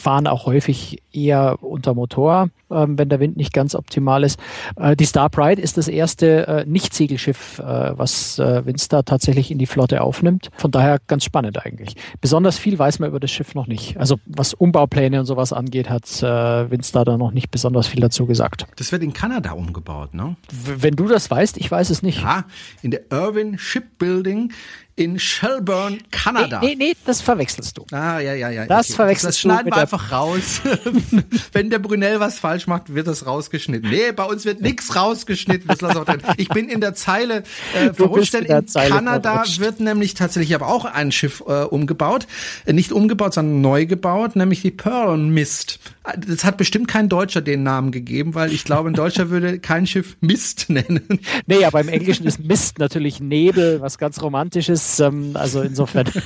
fahren 0.06 0.28
auch 0.28 0.46
häufig 0.46 1.02
eher 1.12 1.64
unter 1.64 1.92
Motor, 1.92 2.50
ähm, 2.70 2.96
wenn 2.96 3.08
der 3.08 3.18
Wind 3.18 3.36
nicht 3.36 3.52
ganz 3.52 3.74
optimal 3.74 4.22
ist. 4.22 4.38
Äh, 4.76 4.94
die 4.94 5.04
Star 5.04 5.28
Pride 5.28 5.60
ist 5.60 5.78
das 5.78 5.88
erste 5.88 6.46
äh, 6.46 6.64
Nicht-Segelschiff, 6.64 7.58
äh, 7.58 7.98
was 7.98 8.38
äh, 8.38 8.64
Windstar 8.64 9.04
tatsächlich 9.04 9.50
in 9.50 9.58
die 9.58 9.66
Flotte 9.66 10.02
aufnimmt. 10.02 10.50
Von 10.58 10.70
daher 10.70 11.00
ganz 11.08 11.24
spannend 11.24 11.66
eigentlich. 11.66 11.96
Besonders 12.20 12.56
viel 12.56 12.78
weiß 12.78 13.00
man 13.00 13.08
über 13.08 13.18
das 13.18 13.32
Schiff 13.32 13.56
noch 13.56 13.66
nicht. 13.66 13.98
Also 13.98 14.20
was 14.26 14.54
Umbaupläne 14.54 15.18
und 15.18 15.26
sowas 15.26 15.52
angeht, 15.52 15.90
hat 15.90 16.06
äh, 16.22 16.70
Windstar 16.70 17.04
da 17.04 17.16
noch 17.16 17.32
nicht 17.32 17.50
besonders 17.50 17.88
viel 17.88 18.00
dazu 18.00 18.26
gesagt. 18.26 18.64
Das 18.76 18.92
wird 18.92 19.02
in 19.02 19.12
Kanada 19.12 19.54
umgebaut, 19.54 20.14
ne? 20.14 20.36
W 20.52 20.74
wenn 20.78 20.94
du 20.94 21.08
das 21.08 21.28
weißt, 21.32 21.56
ich 21.56 21.68
weiß 21.68 21.90
es 21.90 22.02
nicht. 22.02 22.22
Ja, 22.22 22.44
in 22.80 22.92
der 22.92 23.10
Irvin 23.10 23.58
Shipbuilding 23.58 24.52
in 24.96 25.18
Shelburne, 25.18 25.98
Kanada. 26.10 26.60
Nee, 26.60 26.74
nee, 26.74 26.84
nee, 26.86 26.96
das 27.04 27.20
verwechselst 27.20 27.76
du. 27.76 27.84
Ah, 27.92 28.18
ja, 28.18 28.32
ja, 28.32 28.50
ja. 28.50 28.66
Das 28.66 28.88
okay. 28.88 28.96
verwechselst 28.96 29.36
das 29.36 29.40
schneiden 29.40 29.70
wir 29.70 29.86
einfach 29.96 30.12
raus. 30.12 30.60
Wenn 31.52 31.70
der 31.70 31.78
Brunel 31.78 32.20
was 32.20 32.38
falsch 32.38 32.66
macht, 32.66 32.94
wird 32.94 33.06
das 33.06 33.26
rausgeschnitten. 33.26 33.90
Nee, 33.90 34.12
bei 34.12 34.24
uns 34.24 34.44
wird 34.44 34.60
nichts 34.60 34.94
rausgeschnitten. 34.96 35.68
Das 35.68 35.80
lass 35.80 35.96
auch 35.96 36.04
drin. 36.04 36.22
Ich 36.36 36.48
bin 36.48 36.68
in 36.68 36.80
der 36.80 36.94
Zeile 36.94 37.42
äh, 37.74 37.92
verrutscht, 37.92 38.34
denn 38.34 38.44
in, 38.44 38.56
in 38.56 38.66
Kanada 38.66 39.32
verrutscht. 39.32 39.60
wird 39.60 39.80
nämlich 39.80 40.14
tatsächlich 40.14 40.54
aber 40.54 40.68
auch 40.68 40.84
ein 40.84 41.12
Schiff 41.12 41.42
äh, 41.46 41.64
umgebaut. 41.64 42.26
Äh, 42.64 42.72
nicht 42.72 42.92
umgebaut, 42.92 43.34
sondern 43.34 43.60
neu 43.60 43.86
gebaut, 43.86 44.36
nämlich 44.36 44.62
die 44.62 44.70
Pearl 44.70 45.16
Mist. 45.16 45.80
Das 46.16 46.44
hat 46.44 46.56
bestimmt 46.56 46.88
kein 46.88 47.08
Deutscher 47.08 47.40
den 47.40 47.62
Namen 47.62 47.90
gegeben, 47.90 48.34
weil 48.34 48.52
ich 48.52 48.64
glaube, 48.64 48.90
ein 48.90 48.94
Deutscher 48.94 49.30
würde 49.30 49.58
kein 49.58 49.86
Schiff 49.86 50.16
Mist 50.20 50.66
nennen. 50.68 51.20
Nee, 51.46 51.64
aber 51.64 51.80
im 51.80 51.88
Englischen 51.88 52.26
ist 52.26 52.44
Mist 52.44 52.78
natürlich 52.78 53.20
Nebel, 53.20 53.80
was 53.80 53.98
ganz 53.98 54.22
romantisches 54.22 54.86
ist, 54.86 55.00
ähm, 55.00 55.32
also 55.34 55.62
insofern. 55.62 56.06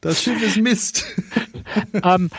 Das 0.00 0.22
Schiff 0.22 0.42
ist 0.42 0.56
Mist. 0.58 1.04
ähm, 2.04 2.30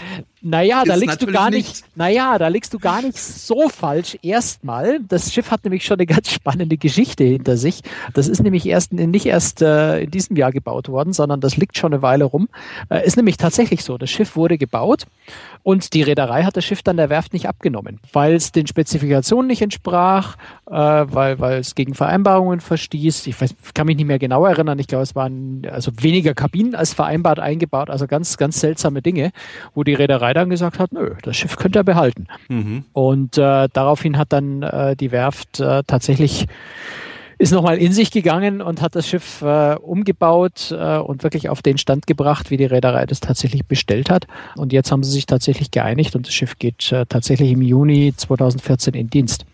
naja, 0.48 0.84
da 0.86 0.94
liegst 0.94 1.24
du 1.24 1.26
gar 1.26 1.50
nicht, 1.50 1.68
nicht, 1.68 1.98
naja, 1.98 2.38
da 2.38 2.50
liegst 2.50 2.72
du 2.72 2.78
gar 2.78 3.02
nicht 3.02 3.18
so 3.18 3.68
falsch. 3.68 4.16
Erstmal, 4.22 5.00
das 5.00 5.34
Schiff 5.34 5.50
hat 5.50 5.64
nämlich 5.64 5.84
schon 5.84 5.98
eine 5.98 6.06
ganz 6.06 6.30
spannende 6.32 6.78
Geschichte 6.78 7.24
hinter 7.24 7.58
sich. 7.58 7.82
Das 8.14 8.28
ist 8.28 8.44
nämlich 8.44 8.68
erst 8.68 8.94
nicht 8.94 9.26
erst 9.26 9.64
äh, 9.64 10.02
in 10.02 10.12
diesem 10.12 10.36
Jahr 10.36 10.52
gebaut 10.52 10.88
worden, 10.88 11.14
sondern 11.14 11.42
das 11.42 11.58
liegt 11.58 11.80
schon 11.80 11.94
eine 11.94 12.04
Weile 12.04 12.26
rum. 12.26 12.48
Äh, 12.92 13.08
ist 13.08 13.18
nämlich 13.18 13.38
tatsächlich 13.38 13.84
so. 13.84 13.98
Das 13.98 14.12
Schiff 14.12 14.36
wurde 14.36 14.60
gebaut 14.60 15.08
und 15.64 15.96
die 15.96 16.04
Reederei 16.04 16.44
hat 16.44 16.56
das 16.56 16.64
Schiff 16.64 16.84
dann 16.84 16.98
der 16.98 17.10
Werft 17.10 17.34
nicht 17.34 17.50
abgenommen, 17.50 18.00
weil 18.14 18.36
es 18.36 18.52
den 18.52 18.68
Spezifikationen 18.68 19.48
nicht 19.48 19.64
entsprach, 19.64 20.38
äh, 20.68 20.74
weil, 20.74 21.40
weil 21.40 21.58
es 21.58 21.74
gegen 21.74 21.96
Vereinbarungen 21.96 22.60
verstieß. 22.60 23.26
Ich 23.26 23.42
weiß, 23.42 23.56
kann 23.74 23.88
mich 23.88 23.98
nicht 23.98 24.06
mehr 24.06 24.20
genau 24.20 24.46
erinnern. 24.46 24.78
Ich 24.78 24.86
glaube, 24.86 25.02
es 25.02 25.16
waren 25.16 25.64
also 25.72 25.92
weniger 26.00 26.36
Kabinen 26.36 26.76
als 26.76 26.94
vereinbart 26.94 27.40
eingebaut. 27.40 27.90
Also 27.90 28.06
ganz, 28.06 28.38
ganz 28.38 28.60
seltsame 28.60 29.02
Dinge, 29.02 29.32
wo 29.74 29.84
die 29.84 29.96
Reederei 29.96 30.35
dann 30.36 30.50
gesagt 30.50 30.80
hat, 30.80 30.92
nö, 30.92 31.16
das 31.24 31.38
Schiff 31.38 31.56
könnte 31.56 31.80
er 31.80 31.84
behalten. 31.84 32.28
Mhm. 32.50 32.86
Und 32.94 33.38
äh, 33.38 33.68
daraufhin 33.72 34.18
hat 34.18 34.34
dann 34.34 34.64
äh, 34.64 34.96
die 34.96 35.12
Werft 35.12 35.60
äh, 35.60 35.84
tatsächlich 35.88 36.48
ist 37.38 37.52
nochmal 37.52 37.78
in 37.78 37.92
sich 37.92 38.12
gegangen 38.12 38.62
und 38.62 38.82
hat 38.82 38.96
das 38.96 39.08
Schiff 39.08 39.42
äh, 39.42 39.76
umgebaut 39.76 40.72
äh, 40.72 40.98
und 40.98 41.24
wirklich 41.24 41.50
auf 41.50 41.62
den 41.62 41.78
Stand 41.78 42.08
gebracht, 42.08 42.50
wie 42.50 42.58
die 42.58 42.66
Reederei 42.66 43.06
das 43.06 43.20
tatsächlich 43.20 43.66
bestellt 43.66 44.10
hat. 44.10 44.26
Und 44.56 44.72
jetzt 44.72 44.92
haben 44.92 45.04
sie 45.04 45.12
sich 45.12 45.26
tatsächlich 45.26 45.72
geeinigt 45.72 46.16
und 46.16 46.28
das 46.28 46.34
Schiff 46.34 46.58
geht 46.58 46.92
äh, 46.92 47.06
tatsächlich 47.06 47.52
im 47.52 47.62
Juni 47.62 48.14
2014 48.16 48.94
in 48.94 49.10
Dienst. 49.10 49.46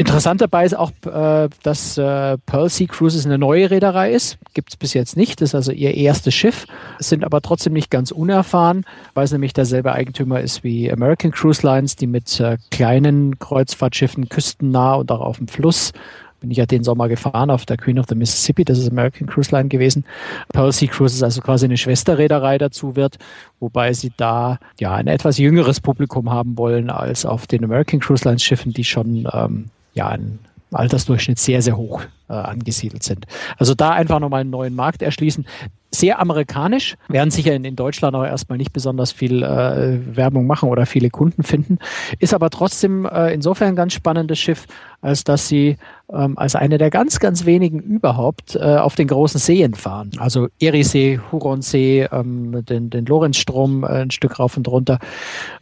Interessant 0.00 0.40
dabei 0.40 0.64
ist 0.64 0.76
auch, 0.76 0.92
äh, 1.06 1.48
dass 1.64 1.98
äh, 1.98 2.38
Pearl 2.46 2.68
Sea 2.68 2.86
Cruises 2.86 3.26
eine 3.26 3.36
neue 3.36 3.68
Reederei 3.68 4.12
ist. 4.12 4.38
Gibt 4.54 4.70
es 4.70 4.76
bis 4.76 4.94
jetzt 4.94 5.16
nicht. 5.16 5.40
Das 5.40 5.50
ist 5.50 5.54
also 5.56 5.72
ihr 5.72 5.92
erstes 5.92 6.34
Schiff, 6.34 6.66
sind 7.00 7.24
aber 7.24 7.40
trotzdem 7.40 7.72
nicht 7.72 7.90
ganz 7.90 8.12
unerfahren, 8.12 8.84
weil 9.14 9.24
es 9.24 9.32
nämlich 9.32 9.54
derselbe 9.54 9.92
Eigentümer 9.92 10.40
ist 10.40 10.62
wie 10.62 10.90
American 10.92 11.32
Cruise 11.32 11.66
Lines, 11.66 11.96
die 11.96 12.06
mit 12.06 12.38
äh, 12.38 12.58
kleinen 12.70 13.40
Kreuzfahrtschiffen 13.40 14.28
küstennah 14.28 14.94
und 14.94 15.10
auch 15.10 15.20
auf 15.20 15.38
dem 15.38 15.48
Fluss 15.48 15.92
bin 16.40 16.52
ich 16.52 16.58
ja 16.58 16.66
den 16.66 16.84
Sommer 16.84 17.08
gefahren 17.08 17.50
auf 17.50 17.66
der 17.66 17.76
Queen 17.76 17.98
of 17.98 18.06
the 18.08 18.14
Mississippi, 18.14 18.64
das 18.64 18.78
ist 18.78 18.88
American 18.88 19.26
Cruise 19.26 19.50
Line 19.50 19.68
gewesen. 19.68 20.04
Pearl 20.52 20.70
Sea 20.70 20.88
Cruises 20.88 21.20
also 21.24 21.40
quasi 21.40 21.64
eine 21.64 21.76
Schwesterreederei 21.76 22.58
dazu 22.58 22.94
wird, 22.94 23.18
wobei 23.58 23.92
sie 23.92 24.12
da 24.16 24.60
ja 24.78 24.94
ein 24.94 25.08
etwas 25.08 25.38
jüngeres 25.38 25.80
Publikum 25.80 26.30
haben 26.30 26.56
wollen 26.56 26.90
als 26.90 27.26
auf 27.26 27.48
den 27.48 27.64
American 27.64 27.98
Cruise 27.98 28.24
Lines 28.24 28.44
Schiffen, 28.44 28.72
die 28.72 28.84
schon 28.84 29.28
ähm, 29.32 29.64
ja 29.98 30.08
ein 30.08 30.38
Altersdurchschnitt 30.72 31.38
sehr, 31.38 31.62
sehr 31.62 31.76
hoch 31.76 32.02
äh, 32.28 32.32
angesiedelt 32.32 33.02
sind. 33.02 33.26
Also 33.56 33.74
da 33.74 33.90
einfach 33.90 34.20
nochmal 34.20 34.42
einen 34.42 34.50
neuen 34.50 34.74
Markt 34.74 35.02
erschließen 35.02 35.44
sehr 35.90 36.20
amerikanisch, 36.20 36.96
werden 37.08 37.30
sicher 37.30 37.54
in, 37.54 37.64
in 37.64 37.74
Deutschland 37.74 38.14
auch 38.14 38.24
erstmal 38.24 38.58
nicht 38.58 38.72
besonders 38.72 39.12
viel 39.12 39.42
äh, 39.42 40.16
Werbung 40.16 40.46
machen 40.46 40.68
oder 40.68 40.84
viele 40.86 41.08
Kunden 41.08 41.42
finden, 41.42 41.78
ist 42.18 42.34
aber 42.34 42.50
trotzdem 42.50 43.06
äh, 43.06 43.32
insofern 43.32 43.68
ein 43.68 43.76
ganz 43.76 43.94
spannendes 43.94 44.38
Schiff, 44.38 44.66
als 45.00 45.24
dass 45.24 45.48
sie 45.48 45.76
ähm, 46.12 46.38
als 46.38 46.56
eine 46.56 46.78
der 46.78 46.90
ganz, 46.90 47.20
ganz 47.20 47.44
wenigen 47.44 47.80
überhaupt 47.80 48.56
äh, 48.56 48.76
auf 48.76 48.94
den 48.96 49.08
großen 49.08 49.38
Seen 49.38 49.74
fahren. 49.74 50.10
Also 50.18 50.48
Eriesee, 50.60 51.20
Huronsee, 51.30 52.08
ähm, 52.10 52.64
den, 52.64 52.90
den 52.90 53.06
Lorenzstrom 53.06 53.84
äh, 53.84 53.88
ein 53.88 54.10
Stück 54.10 54.38
rauf 54.38 54.56
und 54.56 54.66
runter. 54.68 54.98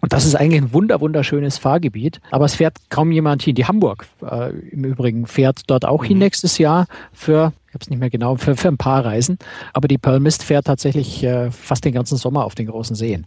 Und 0.00 0.12
das 0.12 0.24
ist 0.24 0.36
eigentlich 0.36 0.62
ein 0.62 0.72
wunder, 0.72 1.00
wunderschönes 1.00 1.58
Fahrgebiet. 1.58 2.20
Aber 2.30 2.44
es 2.44 2.54
fährt 2.54 2.76
kaum 2.90 3.10
jemand 3.10 3.42
hin. 3.42 3.56
Die 3.56 3.66
Hamburg 3.66 4.06
äh, 4.22 4.50
im 4.70 4.84
Übrigen 4.84 5.26
fährt 5.26 5.62
dort 5.66 5.84
auch 5.84 6.02
mhm. 6.02 6.06
hin 6.06 6.18
nächstes 6.18 6.55
Jahr 6.58 6.86
für 7.12 7.52
habe 7.76 7.82
es 7.82 7.90
nicht 7.90 8.00
mehr 8.00 8.10
genau, 8.10 8.36
für, 8.36 8.56
für 8.56 8.68
ein 8.68 8.78
paar 8.78 9.04
Reisen. 9.04 9.38
Aber 9.72 9.86
die 9.86 9.98
Pearl 9.98 10.20
Mist 10.20 10.42
fährt 10.42 10.66
tatsächlich 10.66 11.22
äh, 11.22 11.50
fast 11.50 11.84
den 11.84 11.92
ganzen 11.92 12.16
Sommer 12.16 12.44
auf 12.44 12.54
den 12.54 12.66
großen 12.66 12.96
Seen. 12.96 13.26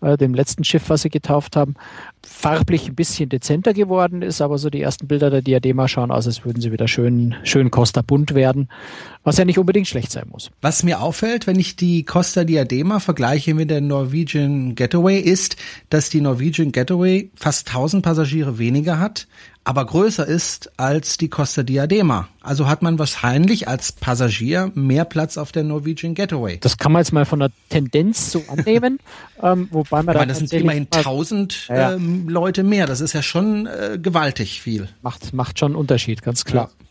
äh, 0.00 0.16
dem 0.16 0.34
letzten 0.34 0.64
Schiff, 0.64 0.88
was 0.88 1.02
sie 1.02 1.10
getauft 1.10 1.54
haben, 1.54 1.76
farblich 2.26 2.88
ein 2.88 2.94
bisschen 2.94 3.28
dezenter 3.28 3.72
geworden 3.72 4.22
ist, 4.22 4.40
aber 4.40 4.58
so 4.58 4.70
die 4.70 4.80
ersten 4.80 5.06
Bilder 5.06 5.30
der 5.30 5.42
Diadema 5.42 5.88
schauen 5.88 6.10
aus, 6.10 6.26
als 6.26 6.44
würden 6.44 6.60
sie 6.60 6.72
wieder 6.72 6.88
schön, 6.88 7.34
schön 7.42 7.70
Costa 7.70 8.02
bunt 8.02 8.34
werden, 8.34 8.68
was 9.22 9.38
ja 9.38 9.44
nicht 9.44 9.58
unbedingt 9.58 9.88
schlecht 9.88 10.12
sein 10.12 10.24
muss. 10.30 10.50
Was 10.60 10.82
mir 10.82 11.00
auffällt, 11.00 11.46
wenn 11.46 11.58
ich 11.58 11.76
die 11.76 12.04
Costa 12.04 12.44
Diadema 12.44 13.00
vergleiche 13.00 13.54
mit 13.54 13.70
der 13.70 13.80
Norwegian 13.80 14.74
Getaway, 14.74 15.18
ist, 15.18 15.56
dass 15.90 16.10
die 16.10 16.20
Norwegian 16.20 16.72
Getaway 16.72 17.30
fast 17.34 17.68
1000 17.68 18.02
Passagiere 18.04 18.58
weniger 18.58 18.98
hat, 18.98 19.26
aber 19.64 19.86
größer 19.86 20.26
ist 20.26 20.70
als 20.78 21.16
die 21.16 21.28
Costa 21.28 21.62
Diadema. 21.62 22.28
Also 22.42 22.68
hat 22.68 22.82
man 22.82 22.98
wahrscheinlich 22.98 23.66
als 23.66 23.92
Passagier 23.92 24.70
mehr 24.74 25.06
Platz 25.06 25.38
auf 25.38 25.52
der 25.52 25.64
Norwegian 25.64 26.14
Getaway. 26.14 26.58
Das 26.60 26.76
kann 26.76 26.92
man 26.92 27.00
jetzt 27.00 27.12
mal 27.12 27.24
von 27.24 27.40
der 27.40 27.50
Tendenz 27.70 28.30
so 28.30 28.44
annehmen, 28.48 28.98
ähm, 29.42 29.68
wobei 29.70 30.02
man 30.02 30.14
ich 30.14 30.20
meine, 30.20 30.32
das 30.32 30.38
sind 30.38 30.52
immerhin 30.52 30.86
1000 30.90 31.68
ja, 31.68 31.76
ja. 31.76 31.92
ähm, 31.94 32.28
Leute 32.28 32.62
mehr. 32.62 32.86
Das 32.86 33.00
ist 33.00 33.14
ja 33.14 33.22
schon 33.22 33.66
äh, 33.66 33.98
gewaltig 34.00 34.60
viel. 34.60 34.88
Macht 35.02 35.32
macht 35.32 35.58
schon 35.58 35.72
einen 35.72 35.76
Unterschied, 35.76 36.22
ganz 36.22 36.44
klar. 36.44 36.70
Ja. 36.78 36.83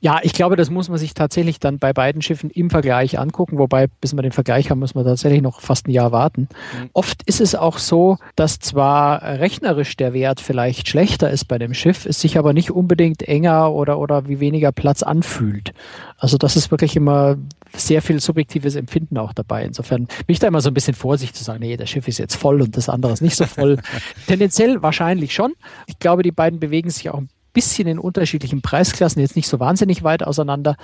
Ja, 0.00 0.20
ich 0.22 0.32
glaube, 0.32 0.56
das 0.56 0.70
muss 0.70 0.88
man 0.88 0.98
sich 0.98 1.14
tatsächlich 1.14 1.58
dann 1.58 1.78
bei 1.78 1.92
beiden 1.92 2.22
Schiffen 2.22 2.50
im 2.50 2.70
Vergleich 2.70 3.18
angucken, 3.18 3.58
wobei 3.58 3.88
bis 4.00 4.14
wir 4.14 4.22
den 4.22 4.32
Vergleich 4.32 4.70
haben, 4.70 4.78
muss 4.78 4.94
man 4.94 5.04
tatsächlich 5.04 5.42
noch 5.42 5.60
fast 5.60 5.88
ein 5.88 5.90
Jahr 5.90 6.12
warten. 6.12 6.42
Mhm. 6.42 6.90
Oft 6.92 7.22
ist 7.24 7.40
es 7.40 7.54
auch 7.54 7.78
so, 7.78 8.18
dass 8.36 8.60
zwar 8.60 9.22
rechnerisch 9.22 9.96
der 9.96 10.12
Wert 10.12 10.40
vielleicht 10.40 10.88
schlechter 10.88 11.30
ist 11.30 11.46
bei 11.46 11.58
dem 11.58 11.74
Schiff, 11.74 12.06
es 12.06 12.20
sich 12.20 12.38
aber 12.38 12.52
nicht 12.52 12.70
unbedingt 12.70 13.22
enger 13.22 13.72
oder, 13.72 13.98
oder 13.98 14.28
wie 14.28 14.38
weniger 14.38 14.70
Platz 14.70 15.02
anfühlt. 15.02 15.72
Also 16.16 16.36
das 16.38 16.56
ist 16.56 16.70
wirklich 16.70 16.94
immer 16.94 17.36
sehr 17.74 18.02
viel 18.02 18.20
subjektives 18.20 18.76
Empfinden 18.76 19.18
auch 19.18 19.32
dabei. 19.32 19.64
Insofern 19.64 20.06
bin 20.06 20.26
ich 20.28 20.38
da 20.38 20.46
immer 20.46 20.60
so 20.60 20.70
ein 20.70 20.74
bisschen 20.74 20.94
vorsichtig 20.94 21.34
zu 21.34 21.44
sagen, 21.44 21.60
nee, 21.60 21.76
das 21.76 21.90
Schiff 21.90 22.06
ist 22.08 22.18
jetzt 22.18 22.36
voll 22.36 22.62
und 22.62 22.76
das 22.76 22.88
andere 22.88 23.12
ist 23.12 23.20
nicht 23.20 23.36
so 23.36 23.46
voll. 23.46 23.78
Tendenziell 24.26 24.82
wahrscheinlich 24.82 25.34
schon. 25.34 25.54
Ich 25.86 25.98
glaube, 25.98 26.22
die 26.22 26.32
beiden 26.32 26.60
bewegen 26.60 26.90
sich 26.90 27.10
auch 27.10 27.18
ein 27.18 27.28
bisschen 27.52 27.88
in 27.88 27.98
unterschiedlichen 27.98 28.62
Preisklassen, 28.62 29.20
jetzt 29.20 29.36
nicht 29.36 29.48
so 29.48 29.58
wahnsinnig 29.60 30.02
weit 30.02 30.22
auseinander, 30.22 30.76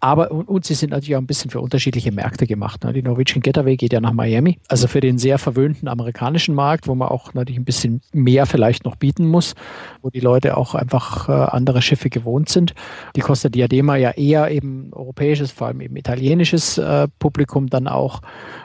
aber 0.00 0.30
und, 0.30 0.48
und 0.48 0.64
sie 0.64 0.74
sind 0.74 0.90
natürlich 0.90 1.16
auch 1.16 1.20
ein 1.20 1.26
bisschen 1.26 1.50
für 1.50 1.60
unterschiedliche 1.60 2.12
Märkte 2.12 2.46
gemacht. 2.46 2.84
Ne? 2.84 2.92
Die 2.92 3.02
Norwegian 3.02 3.40
Getaway 3.40 3.76
geht 3.76 3.92
ja 3.92 4.00
nach 4.00 4.12
Miami, 4.12 4.58
also 4.68 4.86
für 4.86 5.00
den 5.00 5.18
sehr 5.18 5.38
verwöhnten 5.38 5.88
amerikanischen 5.88 6.54
Markt, 6.54 6.86
wo 6.86 6.94
man 6.94 7.08
auch 7.08 7.34
natürlich 7.34 7.58
ein 7.58 7.64
bisschen 7.64 8.00
mehr 8.12 8.46
vielleicht 8.46 8.84
noch 8.84 8.96
bieten 8.96 9.26
muss, 9.26 9.54
wo 10.02 10.10
die 10.10 10.20
Leute 10.20 10.56
auch 10.56 10.74
einfach 10.74 11.28
äh, 11.28 11.32
andere 11.32 11.82
Schiffe 11.82 12.10
gewohnt 12.10 12.48
sind. 12.48 12.74
Die 13.16 13.20
Costa 13.20 13.48
Diadema 13.48 13.96
ja 13.96 14.10
eher 14.10 14.50
eben 14.50 14.92
europäisches, 14.92 15.50
vor 15.50 15.68
allem 15.68 15.80
eben 15.80 15.96
italienisches 15.96 16.78
äh, 16.78 17.08
Publikum 17.18 17.68
dann 17.68 17.88
auch, 17.88 18.20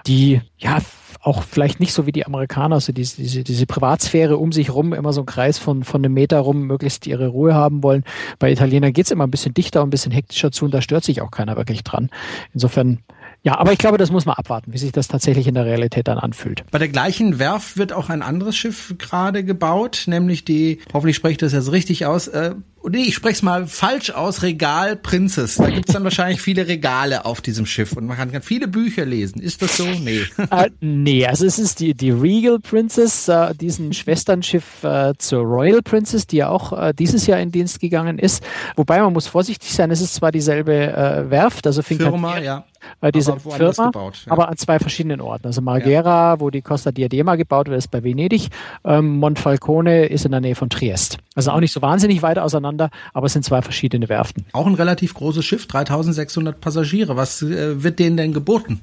die 0.07 0.41
ja 0.65 0.79
auch 1.21 1.41
vielleicht 1.41 1.79
nicht 1.79 1.93
so 1.93 2.05
wie 2.05 2.11
die 2.11 2.25
Amerikaner, 2.25 2.75
also 2.75 2.93
diese, 2.93 3.17
diese, 3.17 3.43
diese 3.43 3.65
Privatsphäre 3.65 4.37
um 4.37 4.51
sich 4.51 4.71
rum, 4.71 4.93
immer 4.93 5.11
so 5.11 5.21
ein 5.21 5.25
Kreis 5.25 5.57
von, 5.57 5.83
von 5.83 6.05
einem 6.05 6.13
Meter 6.13 6.39
rum, 6.39 6.67
möglichst 6.67 7.07
ihre 7.07 7.27
Ruhe 7.29 7.55
haben 7.55 7.81
wollen. 7.81 8.03
Bei 8.37 8.51
Italienern 8.51 8.93
geht's 8.93 9.09
immer 9.09 9.25
ein 9.25 9.31
bisschen 9.31 9.55
dichter 9.55 9.81
und 9.81 9.87
ein 9.87 9.89
bisschen 9.89 10.11
hektischer 10.11 10.51
zu 10.51 10.65
und 10.65 10.73
da 10.73 10.81
stört 10.81 11.03
sich 11.03 11.21
auch 11.21 11.31
keiner 11.31 11.55
wirklich 11.55 11.83
dran. 11.83 12.11
Insofern 12.53 12.99
ja, 13.45 13.59
aber 13.59 13.71
ich 13.73 13.77
glaube, 13.77 13.99
das 13.99 14.09
muss 14.09 14.25
man 14.25 14.35
abwarten, 14.35 14.73
wie 14.73 14.79
sich 14.79 14.91
das 14.91 15.07
tatsächlich 15.07 15.45
in 15.45 15.53
der 15.53 15.65
Realität 15.65 16.07
dann 16.07 16.17
anfühlt. 16.17 16.63
Bei 16.71 16.79
der 16.79 16.87
gleichen 16.87 17.37
Werft 17.37 17.77
wird 17.77 17.93
auch 17.93 18.09
ein 18.09 18.23
anderes 18.23 18.57
Schiff 18.57 18.95
gerade 18.97 19.43
gebaut, 19.43 20.05
nämlich 20.07 20.45
die, 20.45 20.79
hoffentlich 20.91 21.15
spreche 21.15 21.33
ich 21.33 21.37
das 21.37 21.53
jetzt 21.53 21.71
richtig 21.71 22.07
aus, 22.07 22.27
äh, 22.27 22.55
nee, 22.89 23.03
ich 23.03 23.13
spreche 23.13 23.35
es 23.35 23.41
mal 23.43 23.67
falsch 23.67 24.09
aus, 24.09 24.41
Regal 24.41 24.95
Princess. 24.95 25.55
Da 25.57 25.69
gibt's 25.69 25.93
dann 25.93 26.03
wahrscheinlich 26.03 26.41
viele 26.41 26.67
Regale 26.67 27.25
auf 27.25 27.39
diesem 27.39 27.67
Schiff 27.67 27.93
und 27.93 28.07
man 28.07 28.17
kann, 28.17 28.41
viele 28.41 28.67
Bücher 28.67 29.05
lesen. 29.05 29.39
Ist 29.39 29.61
das 29.61 29.77
so? 29.77 29.85
Nee. 29.85 30.21
Äh, 30.51 30.69
nee, 30.79 31.25
also 31.25 31.45
es 31.45 31.59
ist 31.59 31.79
die, 31.79 31.93
die 31.93 32.11
Regal 32.11 32.59
Princess, 32.59 33.27
äh, 33.27 33.53
diesen 33.55 33.93
Schwesternschiff 33.93 34.83
äh, 34.83 35.13
zur 35.17 35.43
Royal 35.43 35.81
Princess, 35.81 36.27
die 36.27 36.37
ja 36.37 36.49
auch 36.49 36.71
äh, 36.71 36.93
dieses 36.93 37.25
Jahr 37.25 37.39
in 37.39 37.51
Dienst 37.51 37.79
gegangen 37.79 38.19
ist. 38.19 38.43
Wobei 38.75 39.01
man 39.01 39.11
muss 39.11 39.27
vorsichtig 39.27 39.73
sein, 39.73 39.91
es 39.91 40.01
ist 40.01 40.15
zwar 40.15 40.31
dieselbe 40.31 40.73
äh, 40.73 41.29
Werft, 41.29 41.67
also 41.67 41.81
Firma, 41.81 42.39
ja 42.39 42.65
äh, 43.01 43.11
diese 43.11 43.39
Firma, 43.39 43.87
gebaut, 43.87 44.23
ja. 44.25 44.31
aber 44.31 44.49
an 44.49 44.57
zwei 44.57 44.79
verschiedenen 44.79 45.21
Orten. 45.21 45.47
Also 45.47 45.61
Marghera, 45.61 46.33
ja. 46.33 46.39
wo 46.39 46.49
die 46.49 46.61
Costa 46.61 46.91
Diadema 46.91 47.35
gebaut 47.35 47.67
wird, 47.67 47.77
ist 47.77 47.91
bei 47.91 48.03
Venedig. 48.03 48.49
Ähm, 48.83 49.17
Monfalcone 49.17 50.05
ist 50.05 50.25
in 50.25 50.31
der 50.31 50.41
Nähe 50.41 50.55
von 50.55 50.69
Triest. 50.69 51.17
Also 51.35 51.51
auch 51.51 51.59
nicht 51.59 51.71
so 51.71 51.81
wahnsinnig 51.81 52.21
weit 52.21 52.39
auseinander, 52.39 52.89
aber 53.13 53.27
es 53.27 53.33
sind 53.33 53.43
zwei 53.43 53.61
verschiedene 53.61 54.09
Werften. 54.09 54.45
Auch 54.53 54.67
ein 54.67 54.75
relativ 54.75 55.13
großes 55.13 55.43
Schiff, 55.45 55.67
3600 55.67 56.59
Passagiere. 56.59 57.15
Was 57.15 57.41
äh, 57.41 57.83
wird 57.83 57.99
denen 57.99 58.17
denn 58.17 58.33
geboten? 58.33 58.81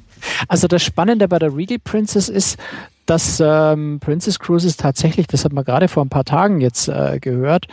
Also 0.48 0.68
das 0.68 0.82
Spannende 0.82 1.28
bei 1.28 1.38
der 1.38 1.54
Regal 1.56 1.78
Princess 1.78 2.28
ist, 2.28 2.58
dass 3.06 3.42
ähm, 3.44 3.98
Princess 4.00 4.38
Cruises 4.38 4.76
tatsächlich, 4.76 5.26
das 5.26 5.44
hat 5.44 5.52
man 5.52 5.64
gerade 5.64 5.88
vor 5.88 6.04
ein 6.04 6.08
paar 6.08 6.24
Tagen 6.24 6.60
jetzt 6.60 6.88
äh, 6.88 7.18
gehört, 7.20 7.66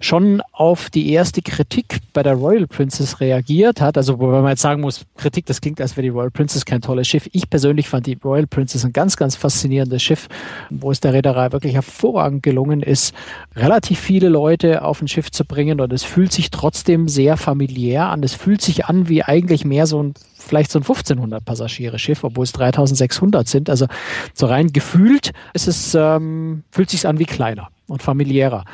schon 0.00 0.42
auf 0.52 0.90
die 0.90 1.10
erste 1.12 1.40
Kritik 1.42 1.98
bei 2.12 2.22
der 2.22 2.34
Royal 2.34 2.66
Princess 2.66 3.20
reagiert 3.20 3.80
hat. 3.80 3.96
Also 3.96 4.18
wo 4.18 4.26
man 4.26 4.46
jetzt 4.48 4.62
sagen 4.62 4.82
muss, 4.82 5.06
Kritik, 5.16 5.46
das 5.46 5.60
klingt, 5.60 5.80
als 5.80 5.96
wäre 5.96 6.02
die 6.02 6.10
Royal 6.10 6.30
Princess 6.30 6.64
kein 6.64 6.82
tolles 6.82 7.08
Schiff. 7.08 7.28
Ich 7.32 7.48
persönlich 7.48 7.88
fand 7.88 8.06
die 8.06 8.18
Royal 8.22 8.46
Princess 8.46 8.84
ein 8.84 8.92
ganz, 8.92 9.16
ganz 9.16 9.36
faszinierendes 9.36 10.02
Schiff, 10.02 10.28
wo 10.70 10.90
es 10.90 11.00
der 11.00 11.14
Reederei 11.14 11.52
wirklich 11.52 11.74
hervorragend 11.74 12.42
gelungen 12.42 12.82
ist, 12.82 13.14
relativ 13.56 13.98
viele 13.98 14.28
Leute 14.28 14.82
auf 14.82 15.00
ein 15.00 15.08
Schiff 15.08 15.30
zu 15.30 15.44
bringen 15.44 15.80
und 15.80 15.92
es 15.92 16.02
fühlt 16.02 16.32
sich 16.32 16.50
trotzdem 16.50 17.08
sehr 17.08 17.36
familiär 17.36 18.06
an. 18.06 18.22
Es 18.22 18.34
fühlt 18.34 18.60
sich 18.60 18.84
an 18.84 19.08
wie 19.08 19.22
eigentlich 19.22 19.64
mehr 19.64 19.86
so 19.86 20.02
ein 20.02 20.14
vielleicht 20.44 20.70
so 20.70 20.78
ein 20.78 20.82
1500 20.82 21.44
Passagiere 21.44 21.98
Schiff, 21.98 22.24
obwohl 22.24 22.44
es 22.44 22.52
3600 22.52 23.48
sind. 23.48 23.70
Also 23.70 23.86
so 24.32 24.46
rein 24.46 24.72
gefühlt 24.72 25.32
ist 25.52 25.68
es, 25.68 25.94
ähm, 25.94 26.64
fühlt 26.70 26.90
sich 26.90 27.06
an 27.06 27.18
wie 27.18 27.24
kleiner 27.24 27.68
und 27.86 28.02
familiärer. 28.02 28.64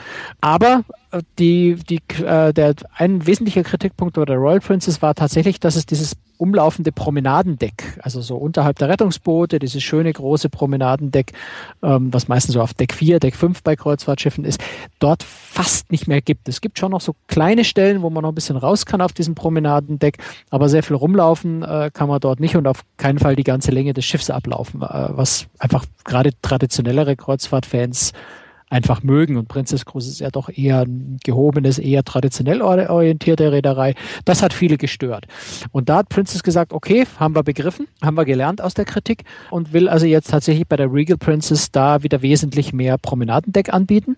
Aber 0.40 0.84
äh, 1.10 1.22
die, 1.38 1.76
die, 1.88 2.00
äh, 2.22 2.52
der, 2.52 2.74
ein 2.94 3.26
wesentlicher 3.26 3.62
Kritikpunkt 3.62 4.16
der 4.16 4.36
Royal 4.36 4.60
Princess 4.60 5.02
war 5.02 5.14
tatsächlich, 5.14 5.60
dass 5.60 5.76
es 5.76 5.86
dieses 5.86 6.16
umlaufende 6.40 6.90
Promenadendeck, 6.90 7.98
also 8.02 8.22
so 8.22 8.36
unterhalb 8.36 8.78
der 8.78 8.88
Rettungsboote, 8.88 9.58
dieses 9.58 9.82
schöne 9.82 10.12
große 10.12 10.48
Promenadendeck, 10.48 11.32
ähm, 11.82 12.12
was 12.12 12.28
meistens 12.28 12.54
so 12.54 12.62
auf 12.62 12.72
Deck 12.72 12.94
4, 12.94 13.20
Deck 13.20 13.36
5 13.36 13.62
bei 13.62 13.76
Kreuzfahrtschiffen 13.76 14.44
ist, 14.44 14.60
dort 14.98 15.22
fast 15.22 15.92
nicht 15.92 16.08
mehr 16.08 16.22
gibt. 16.22 16.48
Es 16.48 16.60
gibt 16.60 16.78
schon 16.78 16.92
noch 16.92 17.02
so 17.02 17.14
kleine 17.26 17.64
Stellen, 17.64 18.00
wo 18.02 18.08
man 18.08 18.22
noch 18.22 18.30
ein 18.30 18.34
bisschen 18.34 18.56
raus 18.56 18.86
kann 18.86 19.02
auf 19.02 19.12
diesem 19.12 19.34
Promenadendeck, 19.34 20.18
aber 20.48 20.68
sehr 20.68 20.82
viel 20.82 20.96
rumlaufen 20.96 21.62
äh, 21.62 21.90
kann 21.92 22.08
man 22.08 22.20
dort 22.20 22.40
nicht 22.40 22.56
und 22.56 22.66
auf 22.66 22.82
keinen 22.96 23.18
Fall 23.18 23.36
die 23.36 23.44
ganze 23.44 23.70
Länge 23.70 23.92
des 23.92 24.06
Schiffs 24.06 24.30
ablaufen, 24.30 24.80
äh, 24.82 25.08
was 25.10 25.46
einfach 25.58 25.84
gerade 26.04 26.30
traditionellere 26.40 27.16
Kreuzfahrtfans 27.16 28.12
einfach 28.70 29.02
mögen. 29.02 29.36
Und 29.36 29.48
Princess 29.48 29.84
Cruise 29.84 30.08
ist 30.08 30.20
ja 30.20 30.30
doch 30.30 30.48
eher 30.48 30.82
ein 30.82 31.18
gehobenes, 31.22 31.78
eher 31.78 32.04
traditionell 32.04 32.62
orientierte 32.62 33.52
Reederei. 33.52 33.94
Das 34.24 34.42
hat 34.42 34.52
viele 34.54 34.78
gestört. 34.78 35.26
Und 35.72 35.88
da 35.88 35.96
hat 35.96 36.08
Princess 36.08 36.42
gesagt, 36.42 36.72
okay, 36.72 37.04
haben 37.18 37.34
wir 37.34 37.42
begriffen, 37.42 37.88
haben 38.00 38.16
wir 38.16 38.24
gelernt 38.24 38.62
aus 38.62 38.74
der 38.74 38.84
Kritik 38.84 39.24
und 39.50 39.72
will 39.72 39.88
also 39.88 40.06
jetzt 40.06 40.30
tatsächlich 40.30 40.66
bei 40.66 40.76
der 40.76 40.92
Regal 40.92 41.18
Princess 41.18 41.72
da 41.72 42.02
wieder 42.02 42.22
wesentlich 42.22 42.72
mehr 42.72 42.96
Promenadendeck 42.96 43.74
anbieten. 43.74 44.16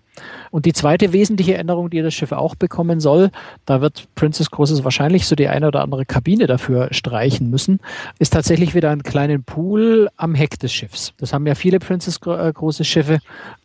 Und 0.51 0.65
die 0.65 0.73
zweite 0.73 1.11
wesentliche 1.11 1.55
Änderung, 1.55 1.89
die 1.89 2.01
das 2.01 2.13
Schiff 2.13 2.31
auch 2.31 2.53
bekommen 2.53 2.99
soll, 2.99 3.31
da 3.65 3.81
wird 3.81 4.07
Princess 4.13 4.51
Cruises 4.51 4.83
wahrscheinlich 4.83 5.25
so 5.25 5.35
die 5.35 5.47
eine 5.47 5.67
oder 5.67 5.81
andere 5.81 6.05
Kabine 6.05 6.45
dafür 6.45 6.89
streichen 6.91 7.49
müssen, 7.49 7.79
ist 8.19 8.33
tatsächlich 8.33 8.75
wieder 8.75 8.91
einen 8.91 9.01
kleinen 9.01 9.43
Pool 9.43 10.09
am 10.15 10.35
Heck 10.35 10.59
des 10.59 10.71
Schiffs. 10.71 11.13
Das 11.17 11.33
haben 11.33 11.47
ja 11.47 11.55
viele 11.55 11.79
Princess 11.79 12.19
Cruises 12.19 12.85
Schiffe, 12.87 13.17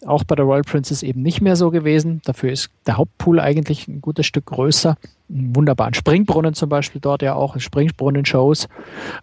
auch 0.06 0.24
bei 0.24 0.34
der 0.34 0.46
Royal 0.46 0.62
Princess 0.62 0.77
Ist 0.78 1.02
eben 1.02 1.22
nicht 1.22 1.40
mehr 1.40 1.56
so 1.56 1.70
gewesen. 1.70 2.20
Dafür 2.24 2.52
ist 2.52 2.70
der 2.86 2.96
Hauptpool 2.96 3.40
eigentlich 3.40 3.88
ein 3.88 4.00
gutes 4.00 4.26
Stück 4.26 4.46
größer 4.46 4.96
einen 5.30 5.54
wunderbaren 5.54 5.94
Springbrunnen 5.94 6.54
zum 6.54 6.68
Beispiel 6.68 7.00
dort 7.00 7.22
ja 7.22 7.34
auch, 7.34 7.58
Springbrunnen-Shows. 7.58 8.68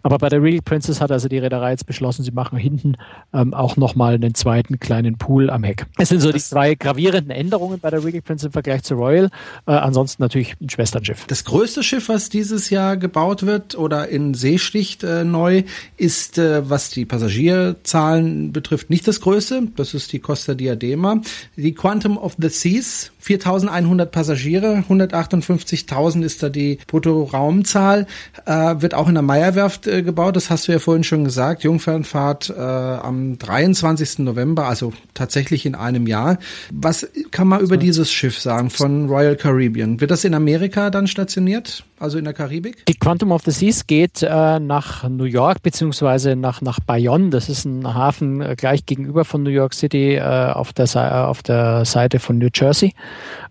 Aber 0.02 0.18
bei 0.18 0.28
der 0.28 0.42
Real 0.42 0.60
Princess 0.62 1.00
hat 1.00 1.10
also 1.10 1.28
die 1.28 1.38
Reederei 1.38 1.72
jetzt 1.72 1.86
beschlossen, 1.86 2.22
sie 2.22 2.30
machen 2.30 2.58
hinten 2.58 2.96
ähm, 3.32 3.54
auch 3.54 3.76
nochmal 3.76 4.14
einen 4.14 4.34
zweiten 4.34 4.78
kleinen 4.78 5.18
Pool 5.18 5.50
am 5.50 5.64
Heck. 5.64 5.86
Es 5.98 6.10
sind 6.10 6.20
so 6.20 6.30
das 6.30 6.44
die 6.44 6.50
zwei 6.50 6.74
gravierenden 6.74 7.30
Änderungen 7.30 7.80
bei 7.80 7.90
der 7.90 8.04
Real 8.04 8.22
Princess 8.22 8.46
im 8.46 8.52
Vergleich 8.52 8.82
zu 8.82 8.94
Royal. 8.94 9.30
Äh, 9.66 9.72
ansonsten 9.72 10.22
natürlich 10.22 10.54
ein 10.60 10.70
Schwesternschiff. 10.70 11.26
Das 11.26 11.44
größte 11.44 11.82
Schiff, 11.82 12.08
was 12.08 12.28
dieses 12.28 12.70
Jahr 12.70 12.96
gebaut 12.96 13.44
wird 13.44 13.76
oder 13.76 14.08
in 14.08 14.34
See 14.34 14.58
sticht 14.58 15.02
äh, 15.02 15.24
neu, 15.24 15.64
ist, 15.96 16.38
äh, 16.38 16.68
was 16.68 16.90
die 16.90 17.04
Passagierzahlen 17.04 18.52
betrifft, 18.52 18.90
nicht 18.90 19.08
das 19.08 19.20
größte. 19.20 19.68
Das 19.76 19.94
ist 19.94 20.12
die 20.12 20.20
Costa 20.20 20.54
Diadema. 20.54 21.20
Die 21.56 21.74
Quantum 21.74 22.16
of 22.16 22.36
the 22.38 22.48
Seas, 22.48 23.10
4100 23.18 24.10
Passagiere, 24.12 24.84
158.000 24.88 25.95
1000 25.96 26.24
ist 26.24 26.42
da 26.42 26.48
die 26.48 26.78
Bruttoraumzahl, 26.86 28.06
äh, 28.44 28.74
wird 28.78 28.94
auch 28.94 29.08
in 29.08 29.14
der 29.14 29.22
Meierwerft 29.22 29.86
äh, 29.86 30.02
gebaut, 30.02 30.36
das 30.36 30.50
hast 30.50 30.68
du 30.68 30.72
ja 30.72 30.78
vorhin 30.78 31.04
schon 31.04 31.24
gesagt, 31.24 31.62
Jungfernfahrt 31.64 32.50
äh, 32.50 32.60
am 32.60 33.38
23. 33.38 34.20
November, 34.20 34.66
also 34.66 34.92
tatsächlich 35.14 35.66
in 35.66 35.74
einem 35.74 36.06
Jahr. 36.06 36.38
Was 36.72 37.08
kann 37.30 37.48
man 37.48 37.60
über 37.60 37.76
dieses 37.76 38.12
Schiff 38.12 38.38
sagen 38.38 38.70
von 38.70 39.08
Royal 39.08 39.36
Caribbean? 39.36 40.00
Wird 40.00 40.10
das 40.10 40.24
in 40.24 40.34
Amerika 40.34 40.90
dann 40.90 41.06
stationiert? 41.06 41.84
also 41.98 42.18
in 42.18 42.24
der 42.24 42.34
Karibik? 42.34 42.84
Die 42.86 42.94
Quantum 42.94 43.32
of 43.32 43.42
the 43.44 43.50
Seas 43.50 43.86
geht 43.86 44.22
äh, 44.22 44.58
nach 44.60 45.08
New 45.08 45.24
York 45.24 45.62
beziehungsweise 45.62 46.36
nach, 46.36 46.60
nach 46.60 46.80
Bayonne. 46.80 47.30
Das 47.30 47.48
ist 47.48 47.64
ein 47.64 47.94
Hafen 47.94 48.40
äh, 48.40 48.54
gleich 48.56 48.86
gegenüber 48.86 49.24
von 49.24 49.42
New 49.42 49.50
York 49.50 49.74
City 49.74 50.14
äh, 50.14 50.20
auf, 50.20 50.72
der, 50.72 51.28
auf 51.28 51.42
der 51.42 51.84
Seite 51.84 52.18
von 52.18 52.38
New 52.38 52.48
Jersey. 52.52 52.94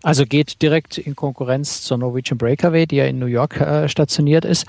Also 0.02 0.24
geht 0.24 0.62
direkt 0.62 0.98
in 0.98 1.16
Konkurrenz 1.16 1.82
zur 1.82 1.98
Norwegian 1.98 2.35
Breakaway, 2.38 2.86
die 2.86 2.96
ja 2.96 3.04
in 3.04 3.18
New 3.18 3.26
York 3.26 3.60
äh, 3.60 3.88
stationiert 3.88 4.44
ist. 4.44 4.66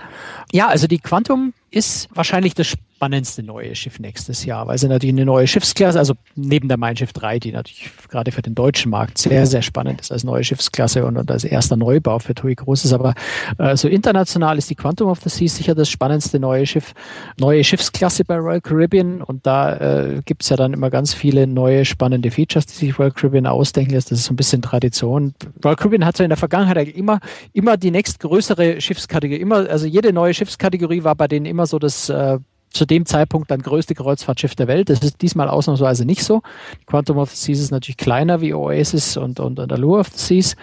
Ja, 0.51 0.67
also 0.67 0.87
die 0.87 0.99
Quantum 0.99 1.53
ist 1.69 2.07
wahrscheinlich 2.13 2.53
das 2.53 2.67
spannendste 2.97 3.43
neue 3.43 3.75
Schiff 3.75 3.99
nächstes 3.99 4.43
Jahr, 4.45 4.65
weil 4.65 4.79
sie 4.79 4.87
natürlich 4.87 5.13
eine 5.13 5.25
neue 5.25 5.45
Schiffsklasse, 5.45 5.99
also 5.99 6.15
neben 6.35 6.67
der 6.67 6.77
Mein 6.77 6.97
Schiff 6.97 7.13
3, 7.13 7.37
die 7.37 7.51
natürlich 7.51 7.91
gerade 8.09 8.31
für 8.31 8.41
den 8.41 8.55
deutschen 8.55 8.89
Markt 8.89 9.19
sehr, 9.19 9.45
sehr 9.45 9.61
spannend 9.61 10.01
ist 10.01 10.11
als 10.11 10.23
neue 10.23 10.43
Schiffsklasse 10.43 11.05
und 11.05 11.29
als 11.29 11.43
erster 11.43 11.75
Neubau 11.75 12.17
für 12.17 12.33
TUI 12.33 12.55
Groß 12.55 12.85
ist. 12.85 12.93
Aber 12.93 13.13
äh, 13.59 13.77
so 13.77 13.87
international 13.87 14.57
ist 14.57 14.71
die 14.71 14.75
Quantum 14.75 15.09
of 15.09 15.19
the 15.21 15.29
Seas 15.29 15.57
sicher 15.57 15.75
das 15.75 15.89
spannendste 15.89 16.39
neue 16.39 16.65
Schiff, 16.65 16.95
neue 17.39 17.63
Schiffsklasse 17.63 18.25
bei 18.25 18.37
Royal 18.37 18.61
Caribbean 18.61 19.21
und 19.21 19.45
da 19.45 19.75
äh, 19.75 20.21
gibt 20.25 20.41
es 20.41 20.49
ja 20.49 20.55
dann 20.55 20.73
immer 20.73 20.89
ganz 20.89 21.13
viele 21.13 21.45
neue 21.45 21.85
spannende 21.85 22.31
Features, 22.31 22.65
die 22.65 22.73
sich 22.73 22.97
Royal 22.97 23.11
Caribbean 23.11 23.45
ausdenken 23.45 23.91
lässt. 23.91 24.09
Das 24.09 24.17
ist 24.17 24.25
so 24.25 24.33
ein 24.33 24.37
bisschen 24.37 24.63
Tradition. 24.63 25.35
Royal 25.63 25.75
Caribbean 25.75 26.03
hat 26.05 26.17
so 26.17 26.23
in 26.23 26.29
der 26.29 26.37
Vergangenheit 26.37 26.77
eigentlich 26.77 26.97
immer, 26.97 27.19
immer 27.53 27.77
die 27.77 27.91
nächstgrößere 27.91 28.81
Schiffskategorie, 28.81 29.39
immer, 29.39 29.69
also 29.69 29.85
jede 29.85 30.11
neue 30.13 30.33
Schiffskategorie 30.33 31.03
war 31.03 31.13
bei 31.13 31.27
denen 31.27 31.45
immer 31.45 31.56
so 31.65 31.79
das 31.79 32.09
äh, 32.09 32.39
zu 32.77 32.85
dem 32.85 33.05
Zeitpunkt 33.05 33.49
dann 33.49 33.61
größte 33.61 33.95
Kreuzfahrtschiff 33.95 34.55
der 34.55 34.67
Welt. 34.67 34.89
Das 34.89 34.99
ist 34.99 35.21
diesmal 35.21 35.49
ausnahmsweise 35.49 36.05
nicht 36.05 36.23
so. 36.23 36.41
Quantum 36.85 37.17
of 37.17 37.31
the 37.31 37.37
Seas 37.37 37.59
ist 37.59 37.71
natürlich 37.71 37.97
kleiner 37.97 38.41
wie 38.41 38.53
Oasis 38.53 39.17
und, 39.17 39.39
und, 39.39 39.59
und 39.59 39.71
Allure 39.71 39.99
of 39.99 40.09
the 40.13 40.19
Seas, 40.19 40.55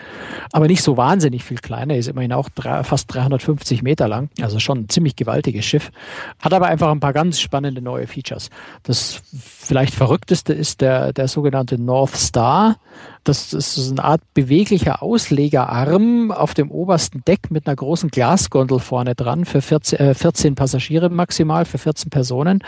aber 0.52 0.66
nicht 0.66 0.82
so 0.82 0.96
wahnsinnig 0.96 1.44
viel 1.44 1.58
kleiner. 1.58 1.96
Ist 1.96 2.08
immerhin 2.08 2.32
auch 2.32 2.48
drei, 2.50 2.84
fast 2.84 3.12
350 3.12 3.82
Meter 3.82 4.06
lang, 4.06 4.30
also 4.40 4.60
schon 4.60 4.80
ein 4.80 4.88
ziemlich 4.88 5.16
gewaltiges 5.16 5.64
Schiff. 5.64 5.90
Hat 6.38 6.52
aber 6.52 6.66
einfach 6.66 6.90
ein 6.90 7.00
paar 7.00 7.12
ganz 7.12 7.40
spannende 7.40 7.82
neue 7.82 8.06
Features. 8.06 8.50
Das 8.82 9.22
vielleicht 9.32 9.94
verrückteste 9.94 10.52
ist 10.52 10.80
der, 10.80 11.12
der 11.12 11.28
sogenannte 11.28 11.80
North 11.80 12.16
Star. 12.16 12.76
Das 13.24 13.54
ist 13.54 13.74
so 13.74 13.90
eine 13.90 14.04
Art 14.04 14.20
beweglicher 14.34 15.02
Auslegerarm 15.02 16.30
auf 16.30 16.52
dem 16.52 16.70
obersten 16.70 17.24
Deck 17.24 17.50
mit 17.50 17.66
einer 17.66 17.74
großen 17.74 18.10
Glasgondel 18.10 18.78
vorne 18.78 19.14
dran 19.14 19.46
für 19.46 19.62
14, 19.62 19.98
äh, 19.98 20.14
14 20.14 20.54
Passagiere 20.54 21.08
maximal, 21.08 21.64
für 21.64 21.78
14 21.78 22.10
Personen. 22.10 22.62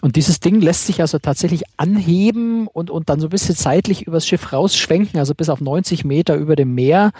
Und 0.00 0.16
dieses 0.16 0.40
Ding 0.40 0.60
lässt 0.60 0.86
sich 0.86 1.02
also 1.02 1.18
tatsächlich 1.18 1.64
anheben 1.76 2.66
und, 2.68 2.90
und 2.90 3.10
dann 3.10 3.20
so 3.20 3.26
ein 3.26 3.30
bisschen 3.30 3.54
zeitlich 3.54 4.06
übers 4.06 4.26
Schiff 4.26 4.52
rausschwenken, 4.52 5.20
also 5.20 5.34
bis 5.34 5.50
auf 5.50 5.60
90 5.60 6.04
Meter 6.04 6.36
über 6.36 6.56
dem 6.56 6.74
Meer 6.74 7.12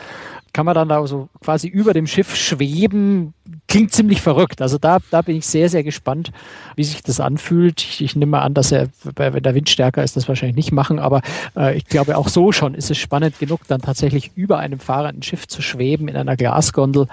kann 0.58 0.66
man 0.66 0.74
dann 0.74 0.88
da 0.88 1.06
so 1.06 1.28
quasi 1.40 1.68
über 1.68 1.94
dem 1.94 2.08
Schiff 2.08 2.34
schweben. 2.34 3.32
Klingt 3.68 3.92
ziemlich 3.92 4.20
verrückt. 4.20 4.60
Also 4.60 4.76
da, 4.76 4.98
da 5.12 5.22
bin 5.22 5.36
ich 5.36 5.46
sehr, 5.46 5.68
sehr 5.68 5.84
gespannt, 5.84 6.32
wie 6.74 6.82
sich 6.82 7.00
das 7.00 7.20
anfühlt. 7.20 7.80
Ich, 7.80 8.02
ich 8.02 8.16
nehme 8.16 8.40
an, 8.40 8.54
dass 8.54 8.72
er, 8.72 8.88
wenn 9.04 9.40
der 9.40 9.54
Wind 9.54 9.70
stärker 9.70 10.02
ist, 10.02 10.16
das 10.16 10.26
wahrscheinlich 10.26 10.56
nicht 10.56 10.72
machen, 10.72 10.98
aber 10.98 11.22
äh, 11.56 11.76
ich 11.76 11.86
glaube 11.86 12.18
auch 12.18 12.26
so 12.26 12.50
schon 12.50 12.74
ist 12.74 12.90
es 12.90 12.98
spannend 12.98 13.38
genug, 13.38 13.68
dann 13.68 13.82
tatsächlich 13.82 14.32
über 14.34 14.58
einem 14.58 14.80
fahrenden 14.80 15.22
Schiff 15.22 15.46
zu 15.46 15.62
schweben 15.62 16.08
in 16.08 16.16
einer 16.16 16.36
Glasgondel. 16.36 17.06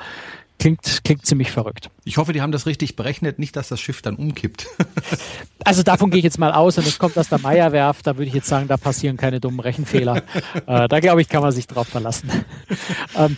Klingt, 0.58 1.04
klingt 1.04 1.26
ziemlich 1.26 1.52
verrückt. 1.52 1.90
Ich 2.06 2.18
hoffe, 2.18 2.34
die 2.34 2.42
haben 2.42 2.52
das 2.52 2.66
richtig 2.66 2.96
berechnet, 2.96 3.40
nicht, 3.40 3.56
dass 3.56 3.68
das 3.68 3.80
Schiff 3.80 4.02
dann 4.02 4.16
umkippt. 4.16 4.68
also 5.66 5.84
davon 5.84 6.10
gehe 6.10 6.20
ich 6.20 6.24
jetzt 6.24 6.40
mal 6.40 6.54
aus 6.54 6.78
und 6.78 6.88
es 6.88 6.98
kommt 6.98 7.18
aus 7.18 7.30
der 7.30 7.40
Meierwerft, 7.40 8.08
da 8.08 8.18
würde 8.18 8.30
ich 8.30 8.34
jetzt 8.34 8.48
sagen, 8.48 8.68
da 8.68 8.78
passieren 8.78 9.18
keine 9.18 9.40
dummen 9.40 9.60
Rechenfehler. 9.60 10.24
äh, 10.66 10.88
da 10.88 11.00
glaube 11.00 11.22
ich, 11.22 11.30
kann 11.30 11.42
man 11.42 11.52
sich 11.52 11.68
drauf 11.68 11.88
verlassen. 11.88 12.32
ähm, 13.18 13.38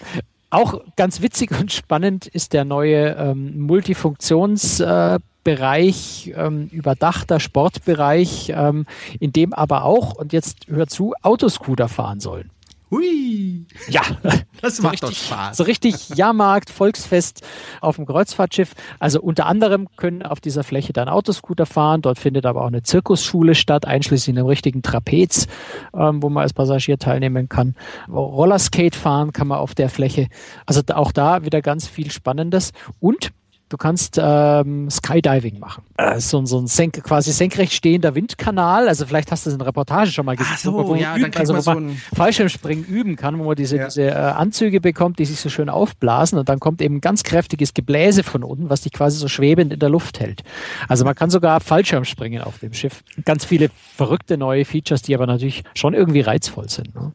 auch 0.50 0.82
ganz 0.96 1.22
witzig 1.22 1.52
und 1.60 1.74
spannend 1.74 2.28
ist 2.28 2.54
der 2.54 2.64
neue 2.64 3.16
ähm, 3.16 3.60
Multifunktionsbereich, 3.60 6.28
äh, 6.28 6.32
ähm, 6.32 6.70
überdachter 6.72 7.42
Sportbereich, 7.42 8.54
ähm, 8.56 8.86
in 9.20 9.34
dem 9.34 9.54
aber 9.54 9.84
auch, 9.84 10.16
und 10.16 10.32
jetzt 10.32 10.68
hört 10.68 10.90
zu, 10.90 11.14
Autoscooter 11.22 11.90
fahren 11.90 12.22
sollen. 12.22 12.50
Hui! 12.90 13.66
Ja, 13.90 14.02
das 14.62 14.78
so 14.78 14.84
macht 14.84 14.94
richtig, 14.94 15.10
doch 15.10 15.16
Spaß. 15.16 15.58
So 15.58 15.64
richtig 15.64 16.10
Jahrmarkt, 16.10 16.70
Volksfest 16.70 17.46
auf 17.82 17.98
dem 17.98 18.06
Kreuzfahrtschiff. 18.06 18.74
Also 19.00 19.22
unter 19.22 19.46
anderem 19.46 19.88
können 19.98 20.24
auf 20.24 20.40
dieser 20.40 20.64
Fläche 20.64 20.94
dann 20.94 21.10
Autoscooter 21.10 21.66
fahren. 21.66 22.02
Dort 22.02 22.18
findet 22.18 22.46
aber 22.46 22.62
auch 22.62 22.68
eine 22.68 22.84
Zirkusschule 22.84 23.56
statt, 23.56 23.86
einschließlich 23.86 24.38
einem 24.38 24.48
richtigen 24.48 24.82
Trapez, 24.82 25.48
ähm, 25.94 26.24
wo 26.24 26.30
man 26.30 26.44
als 26.44 26.54
Passagier 26.54 26.98
teilnehmen 26.98 27.50
kann. 27.50 27.76
Rollerskate 28.10 28.98
fahren 28.98 29.34
kann 29.34 29.48
man 29.48 29.60
auf 29.60 29.76
der 29.76 29.90
Fläche. 29.90 30.28
Also 30.66 30.82
auch 30.94 31.12
da 31.12 31.44
wieder 31.44 31.62
ganz 31.62 31.88
viel 31.88 32.10
Spannendes. 32.10 32.72
Und 33.00 33.32
du 33.70 33.78
kannst 33.78 34.20
ähm, 34.22 34.90
Skydiving 34.90 35.60
machen. 35.60 35.84
Äh, 35.98 36.20
so, 36.20 36.46
so 36.46 36.60
ein 36.60 36.68
senk 36.68 37.04
quasi 37.04 37.32
senkrecht 37.32 37.74
stehender 37.74 38.16
Windkanal. 38.16 38.88
Also 38.88 39.06
vielleicht 39.06 39.32
hast 39.32 39.46
du 39.46 39.50
das 39.50 39.56
in 39.60 39.62
Reportage 39.62 40.12
schon 40.12 40.26
mal 40.26 40.36
gesehen, 40.36 40.54
Ach 40.56 40.60
so, 40.60 40.74
wo 40.74 40.84
man 40.92 41.00
ja, 41.00 41.16
üben, 41.18 41.32
also, 41.36 41.54
man 41.54 41.60
wo 41.60 41.64
so 41.64 41.74
man 41.74 42.02
Fallschirmspringen 42.16 42.86
üben 42.86 43.16
kann, 43.16 43.38
wo 43.40 43.44
man 43.44 43.56
diese, 43.56 43.78
Ja. 43.78 43.86
diese 43.86 44.04
äh, 44.04 44.14
Anzüge 44.14 44.80
bekommt, 44.80 45.20
die 45.20 45.26
sich 45.26 45.40
so 45.40 45.50
schön 45.50 45.70
aufblasen 45.70 46.40
und 46.40 46.48
dann 46.50 46.60
kommt 46.60 46.82
eben 46.82 47.02
ganz 47.02 47.24
kräftiges 47.24 47.74
Gebläse 47.74 48.24
von 48.24 48.44
unten, 48.44 48.70
was 48.70 48.82
dich 48.82 48.94
quasi 48.94 49.18
so 49.18 49.28
schwebend 49.28 49.74
in 49.74 49.80
der 49.80 49.90
Luft 49.90 50.20
hält. 50.20 50.44
Also 50.88 51.04
man 51.04 51.16
kann 51.16 51.30
sogar 51.30 51.60
Fallschirmspringen 51.60 52.42
auf 52.42 52.60
dem 52.60 52.74
Schiff. 52.74 53.04
Ganz 53.26 53.46
viele 53.46 53.70
verrückte 53.96 54.38
neue 54.38 54.66
Features, 54.66 55.02
die 55.02 55.14
aber 55.16 55.28
natürlich 55.28 55.64
schon 55.74 55.94
irgendwie 55.94 56.22
reizvoll 56.22 56.70
sind. 56.70 56.96
Ne? 56.96 57.14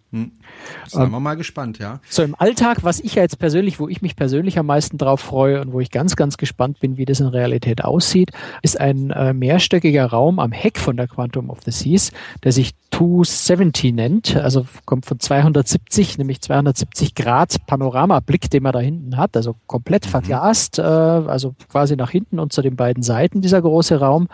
Sind 0.87 1.11
wir 1.11 1.21
mal 1.21 1.35
gespannt, 1.35 1.79
ja. 1.79 2.01
So 2.09 2.23
im 2.23 2.35
Alltag, 2.35 2.79
was 2.83 3.01
ich 3.01 3.15
ja 3.15 3.23
jetzt 3.23 3.39
persönlich, 3.39 3.81
wo 3.81 3.89
ich 3.89 4.03
mich 4.03 4.17
persönlich 4.17 4.59
am 4.59 4.67
meisten 4.67 4.99
drauf 4.99 5.21
freue 5.21 5.61
und 5.61 5.73
wo 5.73 5.81
ich 5.81 5.91
ganz, 5.91 6.17
ganz 6.17 6.37
gespannt 6.43 6.81
bin, 6.81 6.97
wie 6.97 7.05
das 7.05 7.21
in 7.21 7.29
Realität 7.29 7.85
aussieht, 7.85 8.33
ist 8.63 8.81
ein 8.81 9.13
äh, 9.13 9.33
mehrstöckiger 9.33 10.07
Raum 10.07 10.41
am 10.41 10.51
Heck 10.51 10.77
von 10.77 10.97
der 10.97 11.07
Quantum 11.07 11.51
of 11.51 11.61
the 11.65 11.71
Seas, 11.71 12.11
der 12.43 12.51
sich 12.51 12.73
270 12.91 13.95
nennt, 13.95 14.35
also 14.35 14.67
kommt 14.85 15.07
von 15.07 15.21
270, 15.21 16.19
nämlich 16.19 16.41
270 16.41 17.15
Grad 17.15 17.65
Panoramablick, 17.67 18.51
den 18.51 18.65
man 18.65 18.73
da 18.73 18.81
hinten 18.81 19.17
hat, 19.17 19.37
also 19.37 19.55
komplett 19.69 20.05
verglast, 20.05 20.81
äh, 20.81 20.83
also 20.83 21.55
quasi 21.69 21.95
nach 21.95 22.11
hinten 22.11 22.41
und 22.41 22.53
zu 22.53 22.61
den 22.61 22.75
beiden 22.75 23.05
Seiten 23.05 23.41
dieser 23.41 23.63
große 23.63 24.01
Raum. 24.01 24.27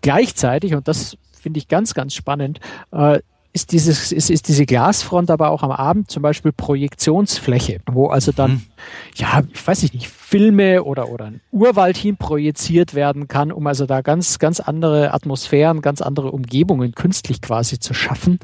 Gleichzeitig, 0.00 0.74
und 0.74 0.88
das 0.88 1.16
finde 1.32 1.58
ich 1.58 1.68
ganz, 1.68 1.94
ganz 1.94 2.12
spannend, 2.12 2.58
äh, 2.90 3.20
ist, 3.56 3.72
dieses, 3.72 4.12
ist, 4.12 4.28
ist 4.28 4.48
diese 4.48 4.66
Glasfront 4.66 5.30
aber 5.30 5.48
auch 5.50 5.62
am 5.62 5.70
Abend 5.70 6.10
zum 6.10 6.22
Beispiel 6.22 6.52
Projektionsfläche, 6.52 7.80
wo 7.86 8.08
also 8.08 8.30
dann, 8.30 8.66
ja, 9.14 9.42
ich 9.50 9.66
weiß 9.66 9.82
nicht, 9.84 10.06
Filme 10.28 10.82
oder, 10.82 11.08
oder 11.08 11.26
ein 11.26 11.40
Urwald 11.52 11.96
hin 11.96 12.16
projiziert 12.16 12.94
werden 12.94 13.28
kann, 13.28 13.52
um 13.52 13.64
also 13.68 13.86
da 13.86 14.00
ganz, 14.00 14.40
ganz 14.40 14.58
andere 14.58 15.14
Atmosphären, 15.14 15.82
ganz 15.82 16.02
andere 16.02 16.32
Umgebungen 16.32 16.96
künstlich 16.96 17.40
quasi 17.40 17.78
zu 17.78 17.94
schaffen. 17.94 18.40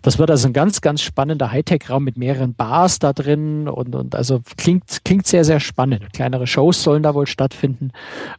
Das 0.00 0.18
wird 0.18 0.30
also 0.30 0.48
ein 0.48 0.54
ganz, 0.54 0.80
ganz 0.80 1.02
spannender 1.02 1.52
Hightech-Raum 1.52 2.04
mit 2.04 2.16
mehreren 2.16 2.54
Bars 2.54 3.00
da 3.00 3.12
drin 3.12 3.68
und, 3.68 3.94
und 3.94 4.14
also 4.14 4.40
klingt, 4.56 5.04
klingt 5.04 5.26
sehr, 5.26 5.44
sehr 5.44 5.60
spannend. 5.60 6.10
Kleinere 6.14 6.46
Shows 6.46 6.82
sollen 6.82 7.02
da 7.02 7.14
wohl 7.14 7.26
stattfinden. 7.26 7.90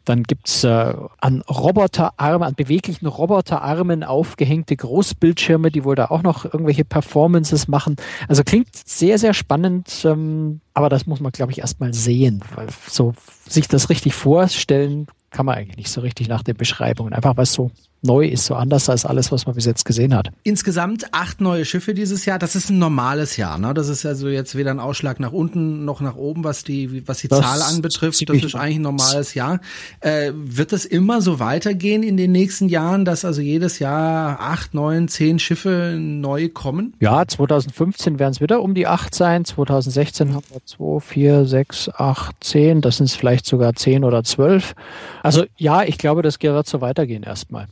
Dann 0.04 0.24
gibt's 0.24 0.64
äh, 0.64 0.96
an 1.22 1.42
Roboterarmen, 1.42 2.48
an 2.48 2.56
beweglichen 2.56 3.06
Roboterarmen 3.06 4.04
aufgehängte 4.04 4.76
Großbildschirme, 4.76 5.70
die 5.70 5.84
wohl 5.84 5.94
da 5.96 6.06
auch 6.06 6.24
noch 6.24 6.46
irgendwelche 6.46 6.84
Performances 6.84 7.68
machen. 7.68 7.96
Also 8.28 8.44
klingt 8.44 8.70
sehr, 8.74 9.20
sehr 9.20 9.36
spannend, 9.36 10.04
ähm, 10.04 10.62
aber 10.78 10.90
das 10.90 11.08
muss 11.08 11.20
man, 11.20 11.32
glaube 11.32 11.52
ich, 11.52 11.58
erstmal 11.58 11.92
sehen, 11.92 12.40
weil 12.54 12.68
so 12.88 13.16
sich 13.50 13.68
das 13.68 13.90
richtig 13.90 14.14
vorstellen 14.14 15.08
kann 15.32 15.48
man 15.48 15.56
eigentlich 15.56 15.78
nicht 15.78 15.90
so 15.90 16.02
richtig 16.02 16.28
nach 16.28 16.44
den 16.44 16.56
Beschreibungen. 16.56 17.14
Einfach 17.14 17.36
weil 17.36 17.46
es 17.46 17.54
so 17.54 17.72
neu 18.02 18.28
ist, 18.28 18.46
so 18.46 18.56
anders 18.56 18.90
als 18.90 19.06
alles, 19.06 19.32
was 19.32 19.46
man 19.46 19.56
bis 19.56 19.66
jetzt 19.66 19.86
gesehen 19.86 20.16
hat. 20.16 20.30
Insgesamt 20.44 21.14
acht 21.14 21.42
neue 21.42 21.66
Schiffe 21.66 21.94
dieses 21.94 22.26
Jahr. 22.26 22.40
Das 22.40 22.56
ist 22.56 22.70
ein 22.70 22.80
normales 22.80 23.38
Jahr, 23.38 23.58
ne? 23.58 23.74
Das 23.74 23.90
ist 23.90 24.06
also 24.06 24.28
jetzt 24.28 24.56
weder 24.56 24.72
ein 24.72 24.80
Ausschlag 24.80 25.20
nach 25.20 25.32
unten 25.32 25.86
noch 25.86 26.02
nach 26.02 26.16
oben, 26.16 26.44
was 26.44 26.64
die, 26.64 27.08
was 27.08 27.20
die 27.20 27.28
Das 27.28 27.42
Zahl 27.42 27.62
anbetrifft. 27.62 28.30
Das 28.30 28.44
ist 28.44 28.56
eigentlich 28.56 28.78
ein 28.78 28.82
normales 28.82 29.34
Jahr. 29.34 29.60
Äh, 30.00 30.32
wird 30.34 30.74
es 30.74 30.86
immer 30.86 31.22
so 31.22 31.40
weitergehen 31.40 32.04
in 32.04 32.18
den 32.18 32.32
nächsten 32.32 32.70
Jahren, 32.70 33.06
dass 33.06 33.26
also 33.26 33.42
jedes 33.42 33.80
Jahr 33.80 34.40
acht, 34.40 34.74
neun, 34.74 35.08
zehn 35.08 35.40
Schiffe 35.40 35.98
neu 36.00 36.50
kommen? 36.50 36.94
Ja, 37.00 37.28
2015 37.28 38.20
werden 38.20 38.32
es 38.32 38.42
wieder 38.42 38.62
um 38.62 38.74
die 38.74 38.88
acht 38.88 39.16
sein. 39.16 39.44
2016 39.46 40.34
haben 40.34 40.46
wir 40.52 40.64
zwei, 40.66 41.00
vier, 41.00 41.46
sechs, 41.46 41.90
acht, 41.90 42.36
zehn. 42.42 42.82
Das 42.82 42.98
sind 42.98 43.06
es 43.06 43.16
vielleicht 43.16 43.46
sogar 43.46 43.74
zehn 43.74 44.04
oder 44.04 44.24
zwölf. 44.24 44.76
Also 45.24 45.46
ja, 45.58 45.84
ich 45.84 45.98
glaube, 45.98 46.22
das 46.22 46.40
wird 46.42 46.68
so 46.68 46.82
weitergehen 46.82 47.24
erstmal. 47.24 47.68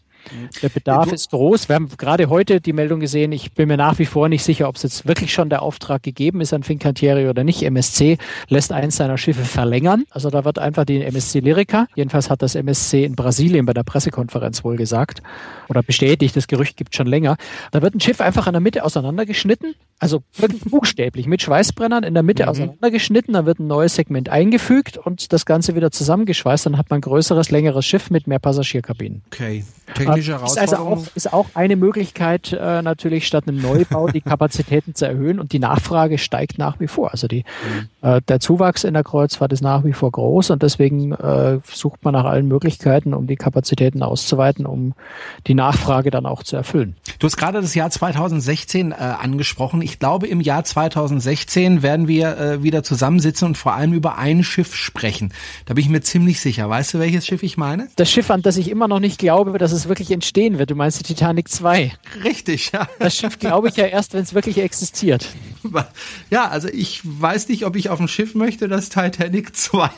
Der 0.61 0.69
Bedarf 0.69 1.09
Du- 1.09 1.15
ist 1.15 1.29
groß. 1.31 1.69
Wir 1.69 1.75
haben 1.75 1.89
gerade 1.97 2.29
heute 2.29 2.61
die 2.61 2.73
Meldung 2.73 2.99
gesehen. 2.99 3.31
Ich 3.31 3.51
bin 3.53 3.67
mir 3.67 3.77
nach 3.77 3.99
wie 3.99 4.05
vor 4.05 4.29
nicht 4.29 4.43
sicher, 4.43 4.67
ob 4.67 4.75
es 4.75 4.83
jetzt 4.83 5.07
wirklich 5.07 5.31
schon 5.33 5.49
der 5.49 5.61
Auftrag 5.61 6.03
gegeben 6.03 6.41
ist 6.41 6.53
an 6.53 6.63
Fincantieri 6.63 7.27
oder 7.29 7.43
nicht. 7.43 7.63
MSC 7.63 8.17
lässt 8.49 8.71
eins 8.71 8.97
seiner 8.97 9.17
Schiffe 9.17 9.43
verlängern. 9.45 10.05
Also 10.09 10.29
da 10.29 10.45
wird 10.45 10.59
einfach 10.59 10.85
die 10.85 11.01
MSC 11.03 11.39
Lyrica, 11.39 11.87
jedenfalls 11.95 12.29
hat 12.29 12.41
das 12.41 12.55
MSC 12.55 13.03
in 13.05 13.15
Brasilien 13.15 13.65
bei 13.65 13.73
der 13.73 13.83
Pressekonferenz 13.83 14.63
wohl 14.63 14.75
gesagt 14.75 15.21
oder 15.69 15.81
bestätigt, 15.83 16.35
das 16.35 16.47
Gerücht 16.47 16.77
gibt 16.77 16.95
schon 16.95 17.07
länger. 17.07 17.37
Da 17.71 17.81
wird 17.81 17.95
ein 17.95 17.99
Schiff 17.99 18.21
einfach 18.21 18.47
in 18.47 18.53
der 18.53 18.61
Mitte 18.61 18.83
auseinandergeschnitten, 18.83 19.75
also 19.99 20.21
wirklich 20.37 20.61
buchstäblich 20.63 21.25
mit 21.27 21.41
Schweißbrennern 21.41 22.03
in 22.03 22.13
der 22.13 22.23
Mitte 22.23 22.43
auseinandergeschnitten, 22.49 23.33
dann 23.33 23.45
wird 23.45 23.59
ein 23.59 23.67
neues 23.67 23.95
Segment 23.95 24.29
eingefügt 24.29 24.97
und 24.97 25.31
das 25.33 25.45
Ganze 25.45 25.75
wieder 25.75 25.91
zusammengeschweißt. 25.91 26.65
Dann 26.65 26.77
hat 26.77 26.89
man 26.89 26.97
ein 26.99 27.01
größeres, 27.01 27.51
längeres 27.51 27.85
Schiff 27.85 28.09
mit 28.09 28.27
mehr 28.27 28.39
Passagierkabinen. 28.39 29.21
Okay. 29.27 29.63
Technische 30.15 30.45
Ist 30.45 30.57
also 30.57 30.75
Herausforderung. 30.77 31.03
auch, 31.03 31.15
ist 31.15 31.33
auch 31.33 31.45
eine 31.53 31.75
Möglichkeit, 31.75 32.53
äh, 32.53 32.81
natürlich 32.81 33.27
statt 33.27 33.45
einem 33.47 33.61
Neubau 33.61 34.07
die 34.07 34.21
Kapazitäten 34.35 34.95
zu 34.95 35.05
erhöhen 35.05 35.39
und 35.39 35.51
die 35.53 35.59
Nachfrage 35.59 36.17
steigt 36.17 36.57
nach 36.57 36.79
wie 36.79 36.87
vor. 36.87 37.11
Also 37.11 37.27
die, 37.27 37.43
äh, 38.01 38.21
der 38.27 38.39
Zuwachs 38.39 38.83
in 38.83 38.93
der 38.93 39.03
Kreuzfahrt 39.03 39.53
ist 39.53 39.61
nach 39.61 39.83
wie 39.83 39.93
vor 39.93 40.11
groß 40.11 40.51
und 40.51 40.63
deswegen 40.63 41.11
äh, 41.13 41.59
sucht 41.71 42.03
man 42.03 42.13
nach 42.13 42.25
allen 42.25 42.47
Möglichkeiten, 42.47 43.13
um 43.13 43.27
die 43.27 43.35
Kapazitäten 43.35 44.03
auszuweiten, 44.03 44.65
um 44.65 44.93
die 45.47 45.53
Nachfrage 45.55 46.11
dann 46.11 46.25
auch 46.25 46.43
zu 46.43 46.55
erfüllen. 46.55 46.95
Du 47.19 47.27
hast 47.27 47.37
gerade 47.37 47.61
das 47.61 47.75
Jahr 47.75 47.89
2016 47.89 48.91
äh, 48.91 48.95
angesprochen. 48.95 49.81
Ich 49.81 49.99
glaube, 49.99 50.27
im 50.27 50.41
Jahr 50.41 50.63
2016 50.63 51.81
werden 51.81 52.07
wir 52.07 52.37
äh, 52.37 52.63
wieder 52.63 52.83
zusammensitzen 52.83 53.47
und 53.47 53.57
vor 53.57 53.73
allem 53.73 53.93
über 53.93 54.17
ein 54.17 54.43
Schiff 54.43 54.75
sprechen. 54.75 55.33
Da 55.65 55.73
bin 55.73 55.83
ich 55.83 55.89
mir 55.89 56.01
ziemlich 56.01 56.39
sicher. 56.39 56.69
Weißt 56.69 56.93
du, 56.93 56.99
welches 56.99 57.25
Schiff 57.25 57.43
ich 57.43 57.57
meine? 57.57 57.87
Das 57.95 58.09
Schiff, 58.11 58.29
an 58.31 58.41
das 58.41 58.57
ich 58.57 58.69
immer 58.69 58.87
noch 58.87 58.99
nicht 58.99 59.19
glaube, 59.19 59.57
dass 59.57 59.71
es 59.71 59.87
wirklich 59.87 60.04
entstehen 60.11 60.57
wird. 60.57 60.71
Du 60.71 60.75
meinst 60.75 60.99
die 60.99 61.03
Titanic 61.03 61.49
2. 61.49 61.91
Richtig, 62.23 62.71
ja. 62.71 62.87
Das 62.99 63.15
Schiff 63.15 63.39
glaube 63.39 63.69
ich 63.69 63.75
ja 63.75 63.85
erst, 63.85 64.13
wenn 64.13 64.23
es 64.23 64.33
wirklich 64.33 64.57
existiert. 64.59 65.27
Ja, 66.29 66.47
also 66.49 66.67
ich 66.67 67.01
weiß 67.03 67.49
nicht, 67.49 67.65
ob 67.65 67.75
ich 67.75 67.89
auf 67.89 67.99
ein 67.99 68.07
Schiff 68.07 68.35
möchte, 68.35 68.67
das 68.67 68.89
Titanic 68.89 69.55
2 69.55 69.89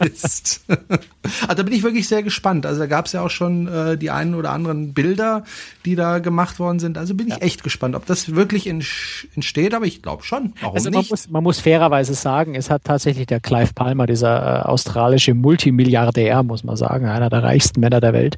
heißt. 0.00 0.64
also 0.68 1.54
da 1.54 1.62
bin 1.62 1.72
ich 1.72 1.82
wirklich 1.82 2.08
sehr 2.08 2.22
gespannt. 2.22 2.66
Also 2.66 2.80
da 2.80 2.86
gab 2.86 3.06
es 3.06 3.12
ja 3.12 3.22
auch 3.22 3.30
schon 3.30 3.66
äh, 3.66 3.96
die 3.96 4.10
einen 4.10 4.34
oder 4.34 4.50
anderen 4.50 4.92
Bilder, 4.92 5.44
die 5.86 5.94
da 5.94 6.18
gemacht 6.18 6.58
worden 6.58 6.78
sind. 6.78 6.98
Also 6.98 7.14
bin 7.14 7.28
ich 7.28 7.40
echt 7.40 7.62
gespannt, 7.62 7.94
ob 7.94 8.04
das 8.06 8.34
wirklich 8.34 8.66
entsteht, 8.66 9.72
aber 9.74 9.86
ich 9.86 10.02
glaube 10.02 10.24
schon. 10.24 10.52
Warum 10.60 10.76
Also 10.76 10.90
man 10.90 11.00
nicht? 11.00 11.10
muss, 11.10 11.30
man 11.30 11.42
muss 11.42 11.60
fairerweise 11.60 12.14
sagen, 12.14 12.54
es 12.54 12.68
hat 12.70 12.84
tatsächlich 12.84 13.26
der 13.26 13.40
Clive 13.40 13.72
Palmer, 13.74 14.06
dieser 14.06 14.60
äh, 14.60 14.62
australische 14.66 15.32
Multimilliardär, 15.34 16.42
muss 16.42 16.64
man 16.64 16.76
sagen, 16.76 17.06
einer 17.06 17.30
der 17.30 17.42
reichsten 17.42 17.80
Männer 17.80 18.00
der 18.00 18.12
Welt, 18.12 18.36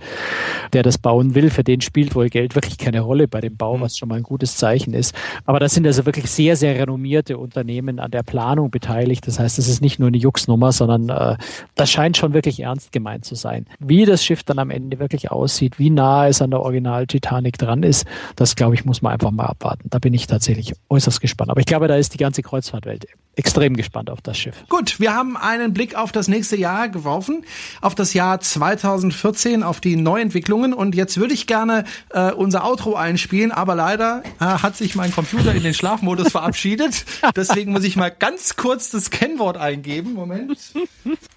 der 0.72 0.82
das 0.82 0.98
bauen 1.16 1.34
will. 1.34 1.50
Für 1.50 1.64
den 1.64 1.80
spielt 1.80 2.14
wohl 2.14 2.28
Geld 2.28 2.54
wirklich 2.54 2.76
keine 2.78 3.00
Rolle 3.00 3.28
bei 3.28 3.40
dem 3.40 3.56
Bau, 3.56 3.80
was 3.80 3.96
schon 3.96 4.08
mal 4.08 4.16
ein 4.16 4.22
gutes 4.22 4.56
Zeichen 4.56 4.92
ist. 4.92 5.14
Aber 5.44 5.60
das 5.60 5.72
sind 5.72 5.86
also 5.86 6.04
wirklich 6.04 6.30
sehr, 6.30 6.56
sehr 6.56 6.78
renommierte 6.78 7.38
Unternehmen 7.38 7.98
an 8.00 8.10
der 8.10 8.22
Planung 8.22 8.70
beteiligt. 8.70 9.26
Das 9.26 9.38
heißt, 9.38 9.58
es 9.58 9.68
ist 9.68 9.80
nicht 9.80 9.98
nur 9.98 10.08
eine 10.08 10.18
Juxnummer, 10.18 10.72
sondern 10.72 11.08
äh, 11.08 11.36
das 11.74 11.90
scheint 11.90 12.16
schon 12.16 12.34
wirklich 12.34 12.60
ernst 12.60 12.92
gemeint 12.92 13.24
zu 13.24 13.34
sein. 13.34 13.66
Wie 13.78 14.04
das 14.04 14.24
Schiff 14.24 14.42
dann 14.42 14.58
am 14.58 14.70
Ende 14.70 14.98
wirklich 14.98 15.30
aussieht, 15.30 15.78
wie 15.78 15.90
nah 15.90 16.28
es 16.28 16.42
an 16.42 16.50
der 16.50 16.60
Original 16.60 17.06
Titanic 17.06 17.56
dran 17.58 17.82
ist, 17.82 18.06
das 18.36 18.54
glaube 18.54 18.74
ich, 18.74 18.84
muss 18.84 19.00
man 19.00 19.12
einfach 19.12 19.30
mal 19.30 19.46
abwarten. 19.46 19.88
Da 19.90 19.98
bin 19.98 20.12
ich 20.12 20.26
tatsächlich 20.26 20.74
äußerst 20.90 21.20
gespannt. 21.20 21.50
Aber 21.50 21.60
ich 21.60 21.66
glaube, 21.66 21.88
da 21.88 21.96
ist 21.96 22.12
die 22.12 22.18
ganze 22.18 22.42
Kreuzfahrtwelt 22.42 23.06
extrem 23.36 23.76
gespannt 23.76 24.10
auf 24.10 24.22
das 24.22 24.38
Schiff. 24.38 24.64
Gut, 24.68 24.98
wir 24.98 25.14
haben 25.14 25.36
einen 25.36 25.74
Blick 25.74 25.94
auf 25.94 26.10
das 26.10 26.26
nächste 26.26 26.56
Jahr 26.56 26.88
geworfen, 26.88 27.44
auf 27.82 27.94
das 27.94 28.14
Jahr 28.14 28.40
2014, 28.40 29.62
auf 29.62 29.80
die 29.80 29.96
Neuentwicklungen 29.96 30.72
und 30.72 30.95
jetzt 30.96 31.18
würde 31.18 31.34
ich 31.34 31.46
gerne 31.46 31.84
äh, 32.10 32.32
unser 32.32 32.64
Outro 32.64 32.94
einspielen, 32.94 33.52
aber 33.52 33.74
leider 33.74 34.22
äh, 34.40 34.44
hat 34.44 34.76
sich 34.76 34.96
mein 34.96 35.12
Computer 35.12 35.54
in 35.54 35.62
den 35.62 35.74
Schlafmodus 35.74 36.32
verabschiedet. 36.32 37.04
Deswegen 37.36 37.72
muss 37.72 37.84
ich 37.84 37.96
mal 37.96 38.10
ganz 38.10 38.56
kurz 38.56 38.90
das 38.90 39.10
Kennwort 39.10 39.56
eingeben. 39.56 40.14
Moment. 40.14 40.58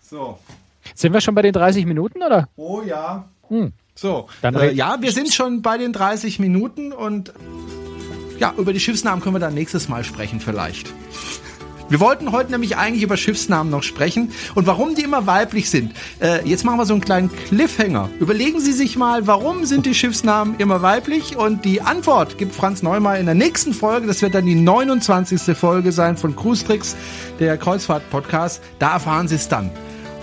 So. 0.01 0.39
Sind 0.95 1.13
wir 1.13 1.21
schon 1.21 1.35
bei 1.35 1.43
den 1.43 1.53
30 1.53 1.85
Minuten 1.85 2.23
oder? 2.23 2.49
Oh 2.55 2.81
ja. 2.81 3.29
Hm. 3.49 3.73
So. 3.93 4.27
Dann 4.41 4.55
äh, 4.55 4.71
ja, 4.71 5.01
wir 5.01 5.11
sind 5.11 5.33
schon 5.33 5.61
bei 5.61 5.77
den 5.77 5.93
30 5.93 6.39
Minuten 6.39 6.91
und 6.91 7.33
ja, 8.39 8.53
über 8.57 8.73
die 8.73 8.79
Schiffsnamen 8.79 9.21
können 9.21 9.35
wir 9.35 9.39
dann 9.39 9.53
nächstes 9.53 9.89
Mal 9.89 10.03
sprechen 10.03 10.39
vielleicht. 10.39 10.93
Wir 11.89 11.99
wollten 11.99 12.31
heute 12.31 12.51
nämlich 12.51 12.77
eigentlich 12.77 13.01
über 13.01 13.17
Schiffsnamen 13.17 13.71
noch 13.71 13.81
sprechen 13.81 14.31
und 14.53 14.67
warum 14.67 14.93
die 14.93 15.01
immer 15.01 15.25
weiblich 15.25 15.71
sind. 15.71 15.93
Äh, 16.19 16.47
jetzt 16.47 16.63
machen 16.63 16.77
wir 16.77 16.85
so 16.85 16.93
einen 16.93 17.01
kleinen 17.01 17.31
Cliffhanger. 17.47 18.11
Überlegen 18.19 18.59
Sie 18.59 18.73
sich 18.73 18.95
mal, 18.95 19.25
warum 19.25 19.65
sind 19.65 19.87
die 19.87 19.95
Schiffsnamen 19.95 20.55
immer 20.59 20.83
weiblich? 20.83 21.35
Und 21.35 21.65
die 21.65 21.81
Antwort 21.81 22.37
gibt 22.37 22.53
Franz 22.53 22.83
Neumar 22.83 23.17
in 23.17 23.25
der 23.25 23.33
nächsten 23.33 23.73
Folge. 23.73 24.05
Das 24.05 24.21
wird 24.21 24.35
dann 24.35 24.45
die 24.45 24.53
29. 24.53 25.57
Folge 25.57 25.91
sein 25.91 26.15
von 26.15 26.35
Cruise 26.35 26.63
Tricks, 26.63 26.95
der 27.39 27.57
Kreuzfahrt-Podcast. 27.57 28.61
Da 28.77 28.93
erfahren 28.93 29.27
Sie 29.27 29.35
es 29.35 29.47
dann. 29.47 29.71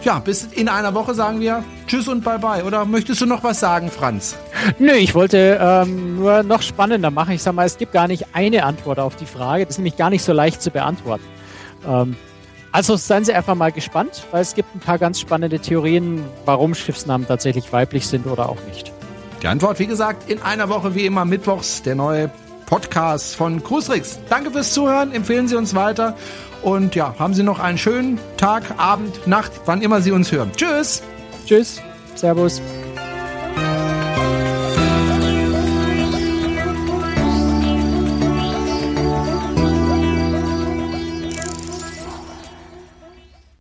Ja, 0.05 0.21
bis 0.21 0.45
in 0.45 0.69
einer 0.69 0.95
Woche 0.95 1.15
sagen 1.15 1.41
wir 1.41 1.65
Tschüss 1.89 2.07
und 2.07 2.23
Bye-bye. 2.23 2.63
Oder 2.63 2.85
möchtest 2.85 3.23
du 3.23 3.27
noch 3.27 3.43
was 3.43 3.59
sagen, 3.59 3.91
Franz? 3.91 4.37
Nö, 4.79 4.93
ich 4.93 5.17
wollte 5.17 5.59
ähm, 5.61 6.15
nur 6.15 6.45
noch 6.45 6.63
spannender 6.63 7.11
machen. 7.11 7.35
Ich 7.35 7.43
sag 7.43 7.55
mal, 7.55 7.67
es 7.67 7.77
gibt 7.77 7.91
gar 7.91 8.07
nicht 8.07 8.27
eine 8.35 8.63
Antwort 8.63 9.01
auf 9.01 9.17
die 9.17 9.27
Frage. 9.27 9.65
Das 9.65 9.75
ist 9.75 9.79
nämlich 9.79 9.97
gar 9.97 10.11
nicht 10.11 10.23
so 10.23 10.33
leicht 10.33 10.63
zu 10.63 10.71
beantworten. 10.71 11.25
Ähm, 11.87 12.17
Also 12.73 12.97
seien 12.97 13.25
Sie 13.25 13.33
einfach 13.33 13.55
mal 13.55 13.73
gespannt, 13.73 14.25
weil 14.33 14.43
es 14.43 14.55
gibt 14.55 14.75
ein 14.75 14.81
paar 14.81 14.99
ganz 14.99 15.19
spannende 15.19 15.59
Theorien, 15.59 16.23
warum 16.45 16.75
Schiffsnamen 16.75 17.27
tatsächlich 17.27 17.73
weiblich 17.73 18.07
sind 18.07 18.27
oder 18.27 18.49
auch 18.51 18.59
nicht. 18.69 18.93
Die 19.43 19.47
Antwort, 19.49 19.79
wie 19.79 19.87
gesagt, 19.87 20.31
in 20.31 20.43
einer 20.43 20.69
Woche 20.69 20.95
wie 20.95 21.07
immer 21.07 21.25
mittwochs, 21.25 21.83
der 21.83 21.95
neue 21.95 22.31
Podcast 22.67 23.35
von 23.37 23.63
Cruiserix. 23.63 24.19
Danke 24.29 24.51
fürs 24.51 24.73
Zuhören, 24.75 25.13
empfehlen 25.13 25.49
Sie 25.49 25.57
uns 25.57 25.75
weiter 25.75 26.17
und 26.63 26.95
ja, 26.95 27.15
haben 27.19 27.33
Sie 27.33 27.43
noch 27.45 27.61
einen 27.61 27.79
schönen 27.79 28.19
Tag, 28.37 28.65
Abend, 28.77 29.27
Nacht, 29.27 29.53
wann 29.67 29.81
immer 29.83 30.01
Sie 30.03 30.11
uns 30.13 30.31
hören. 30.33 30.51
Tschüss! 30.57 31.03
Tschüss, 31.47 31.81
Servus. 32.15 32.61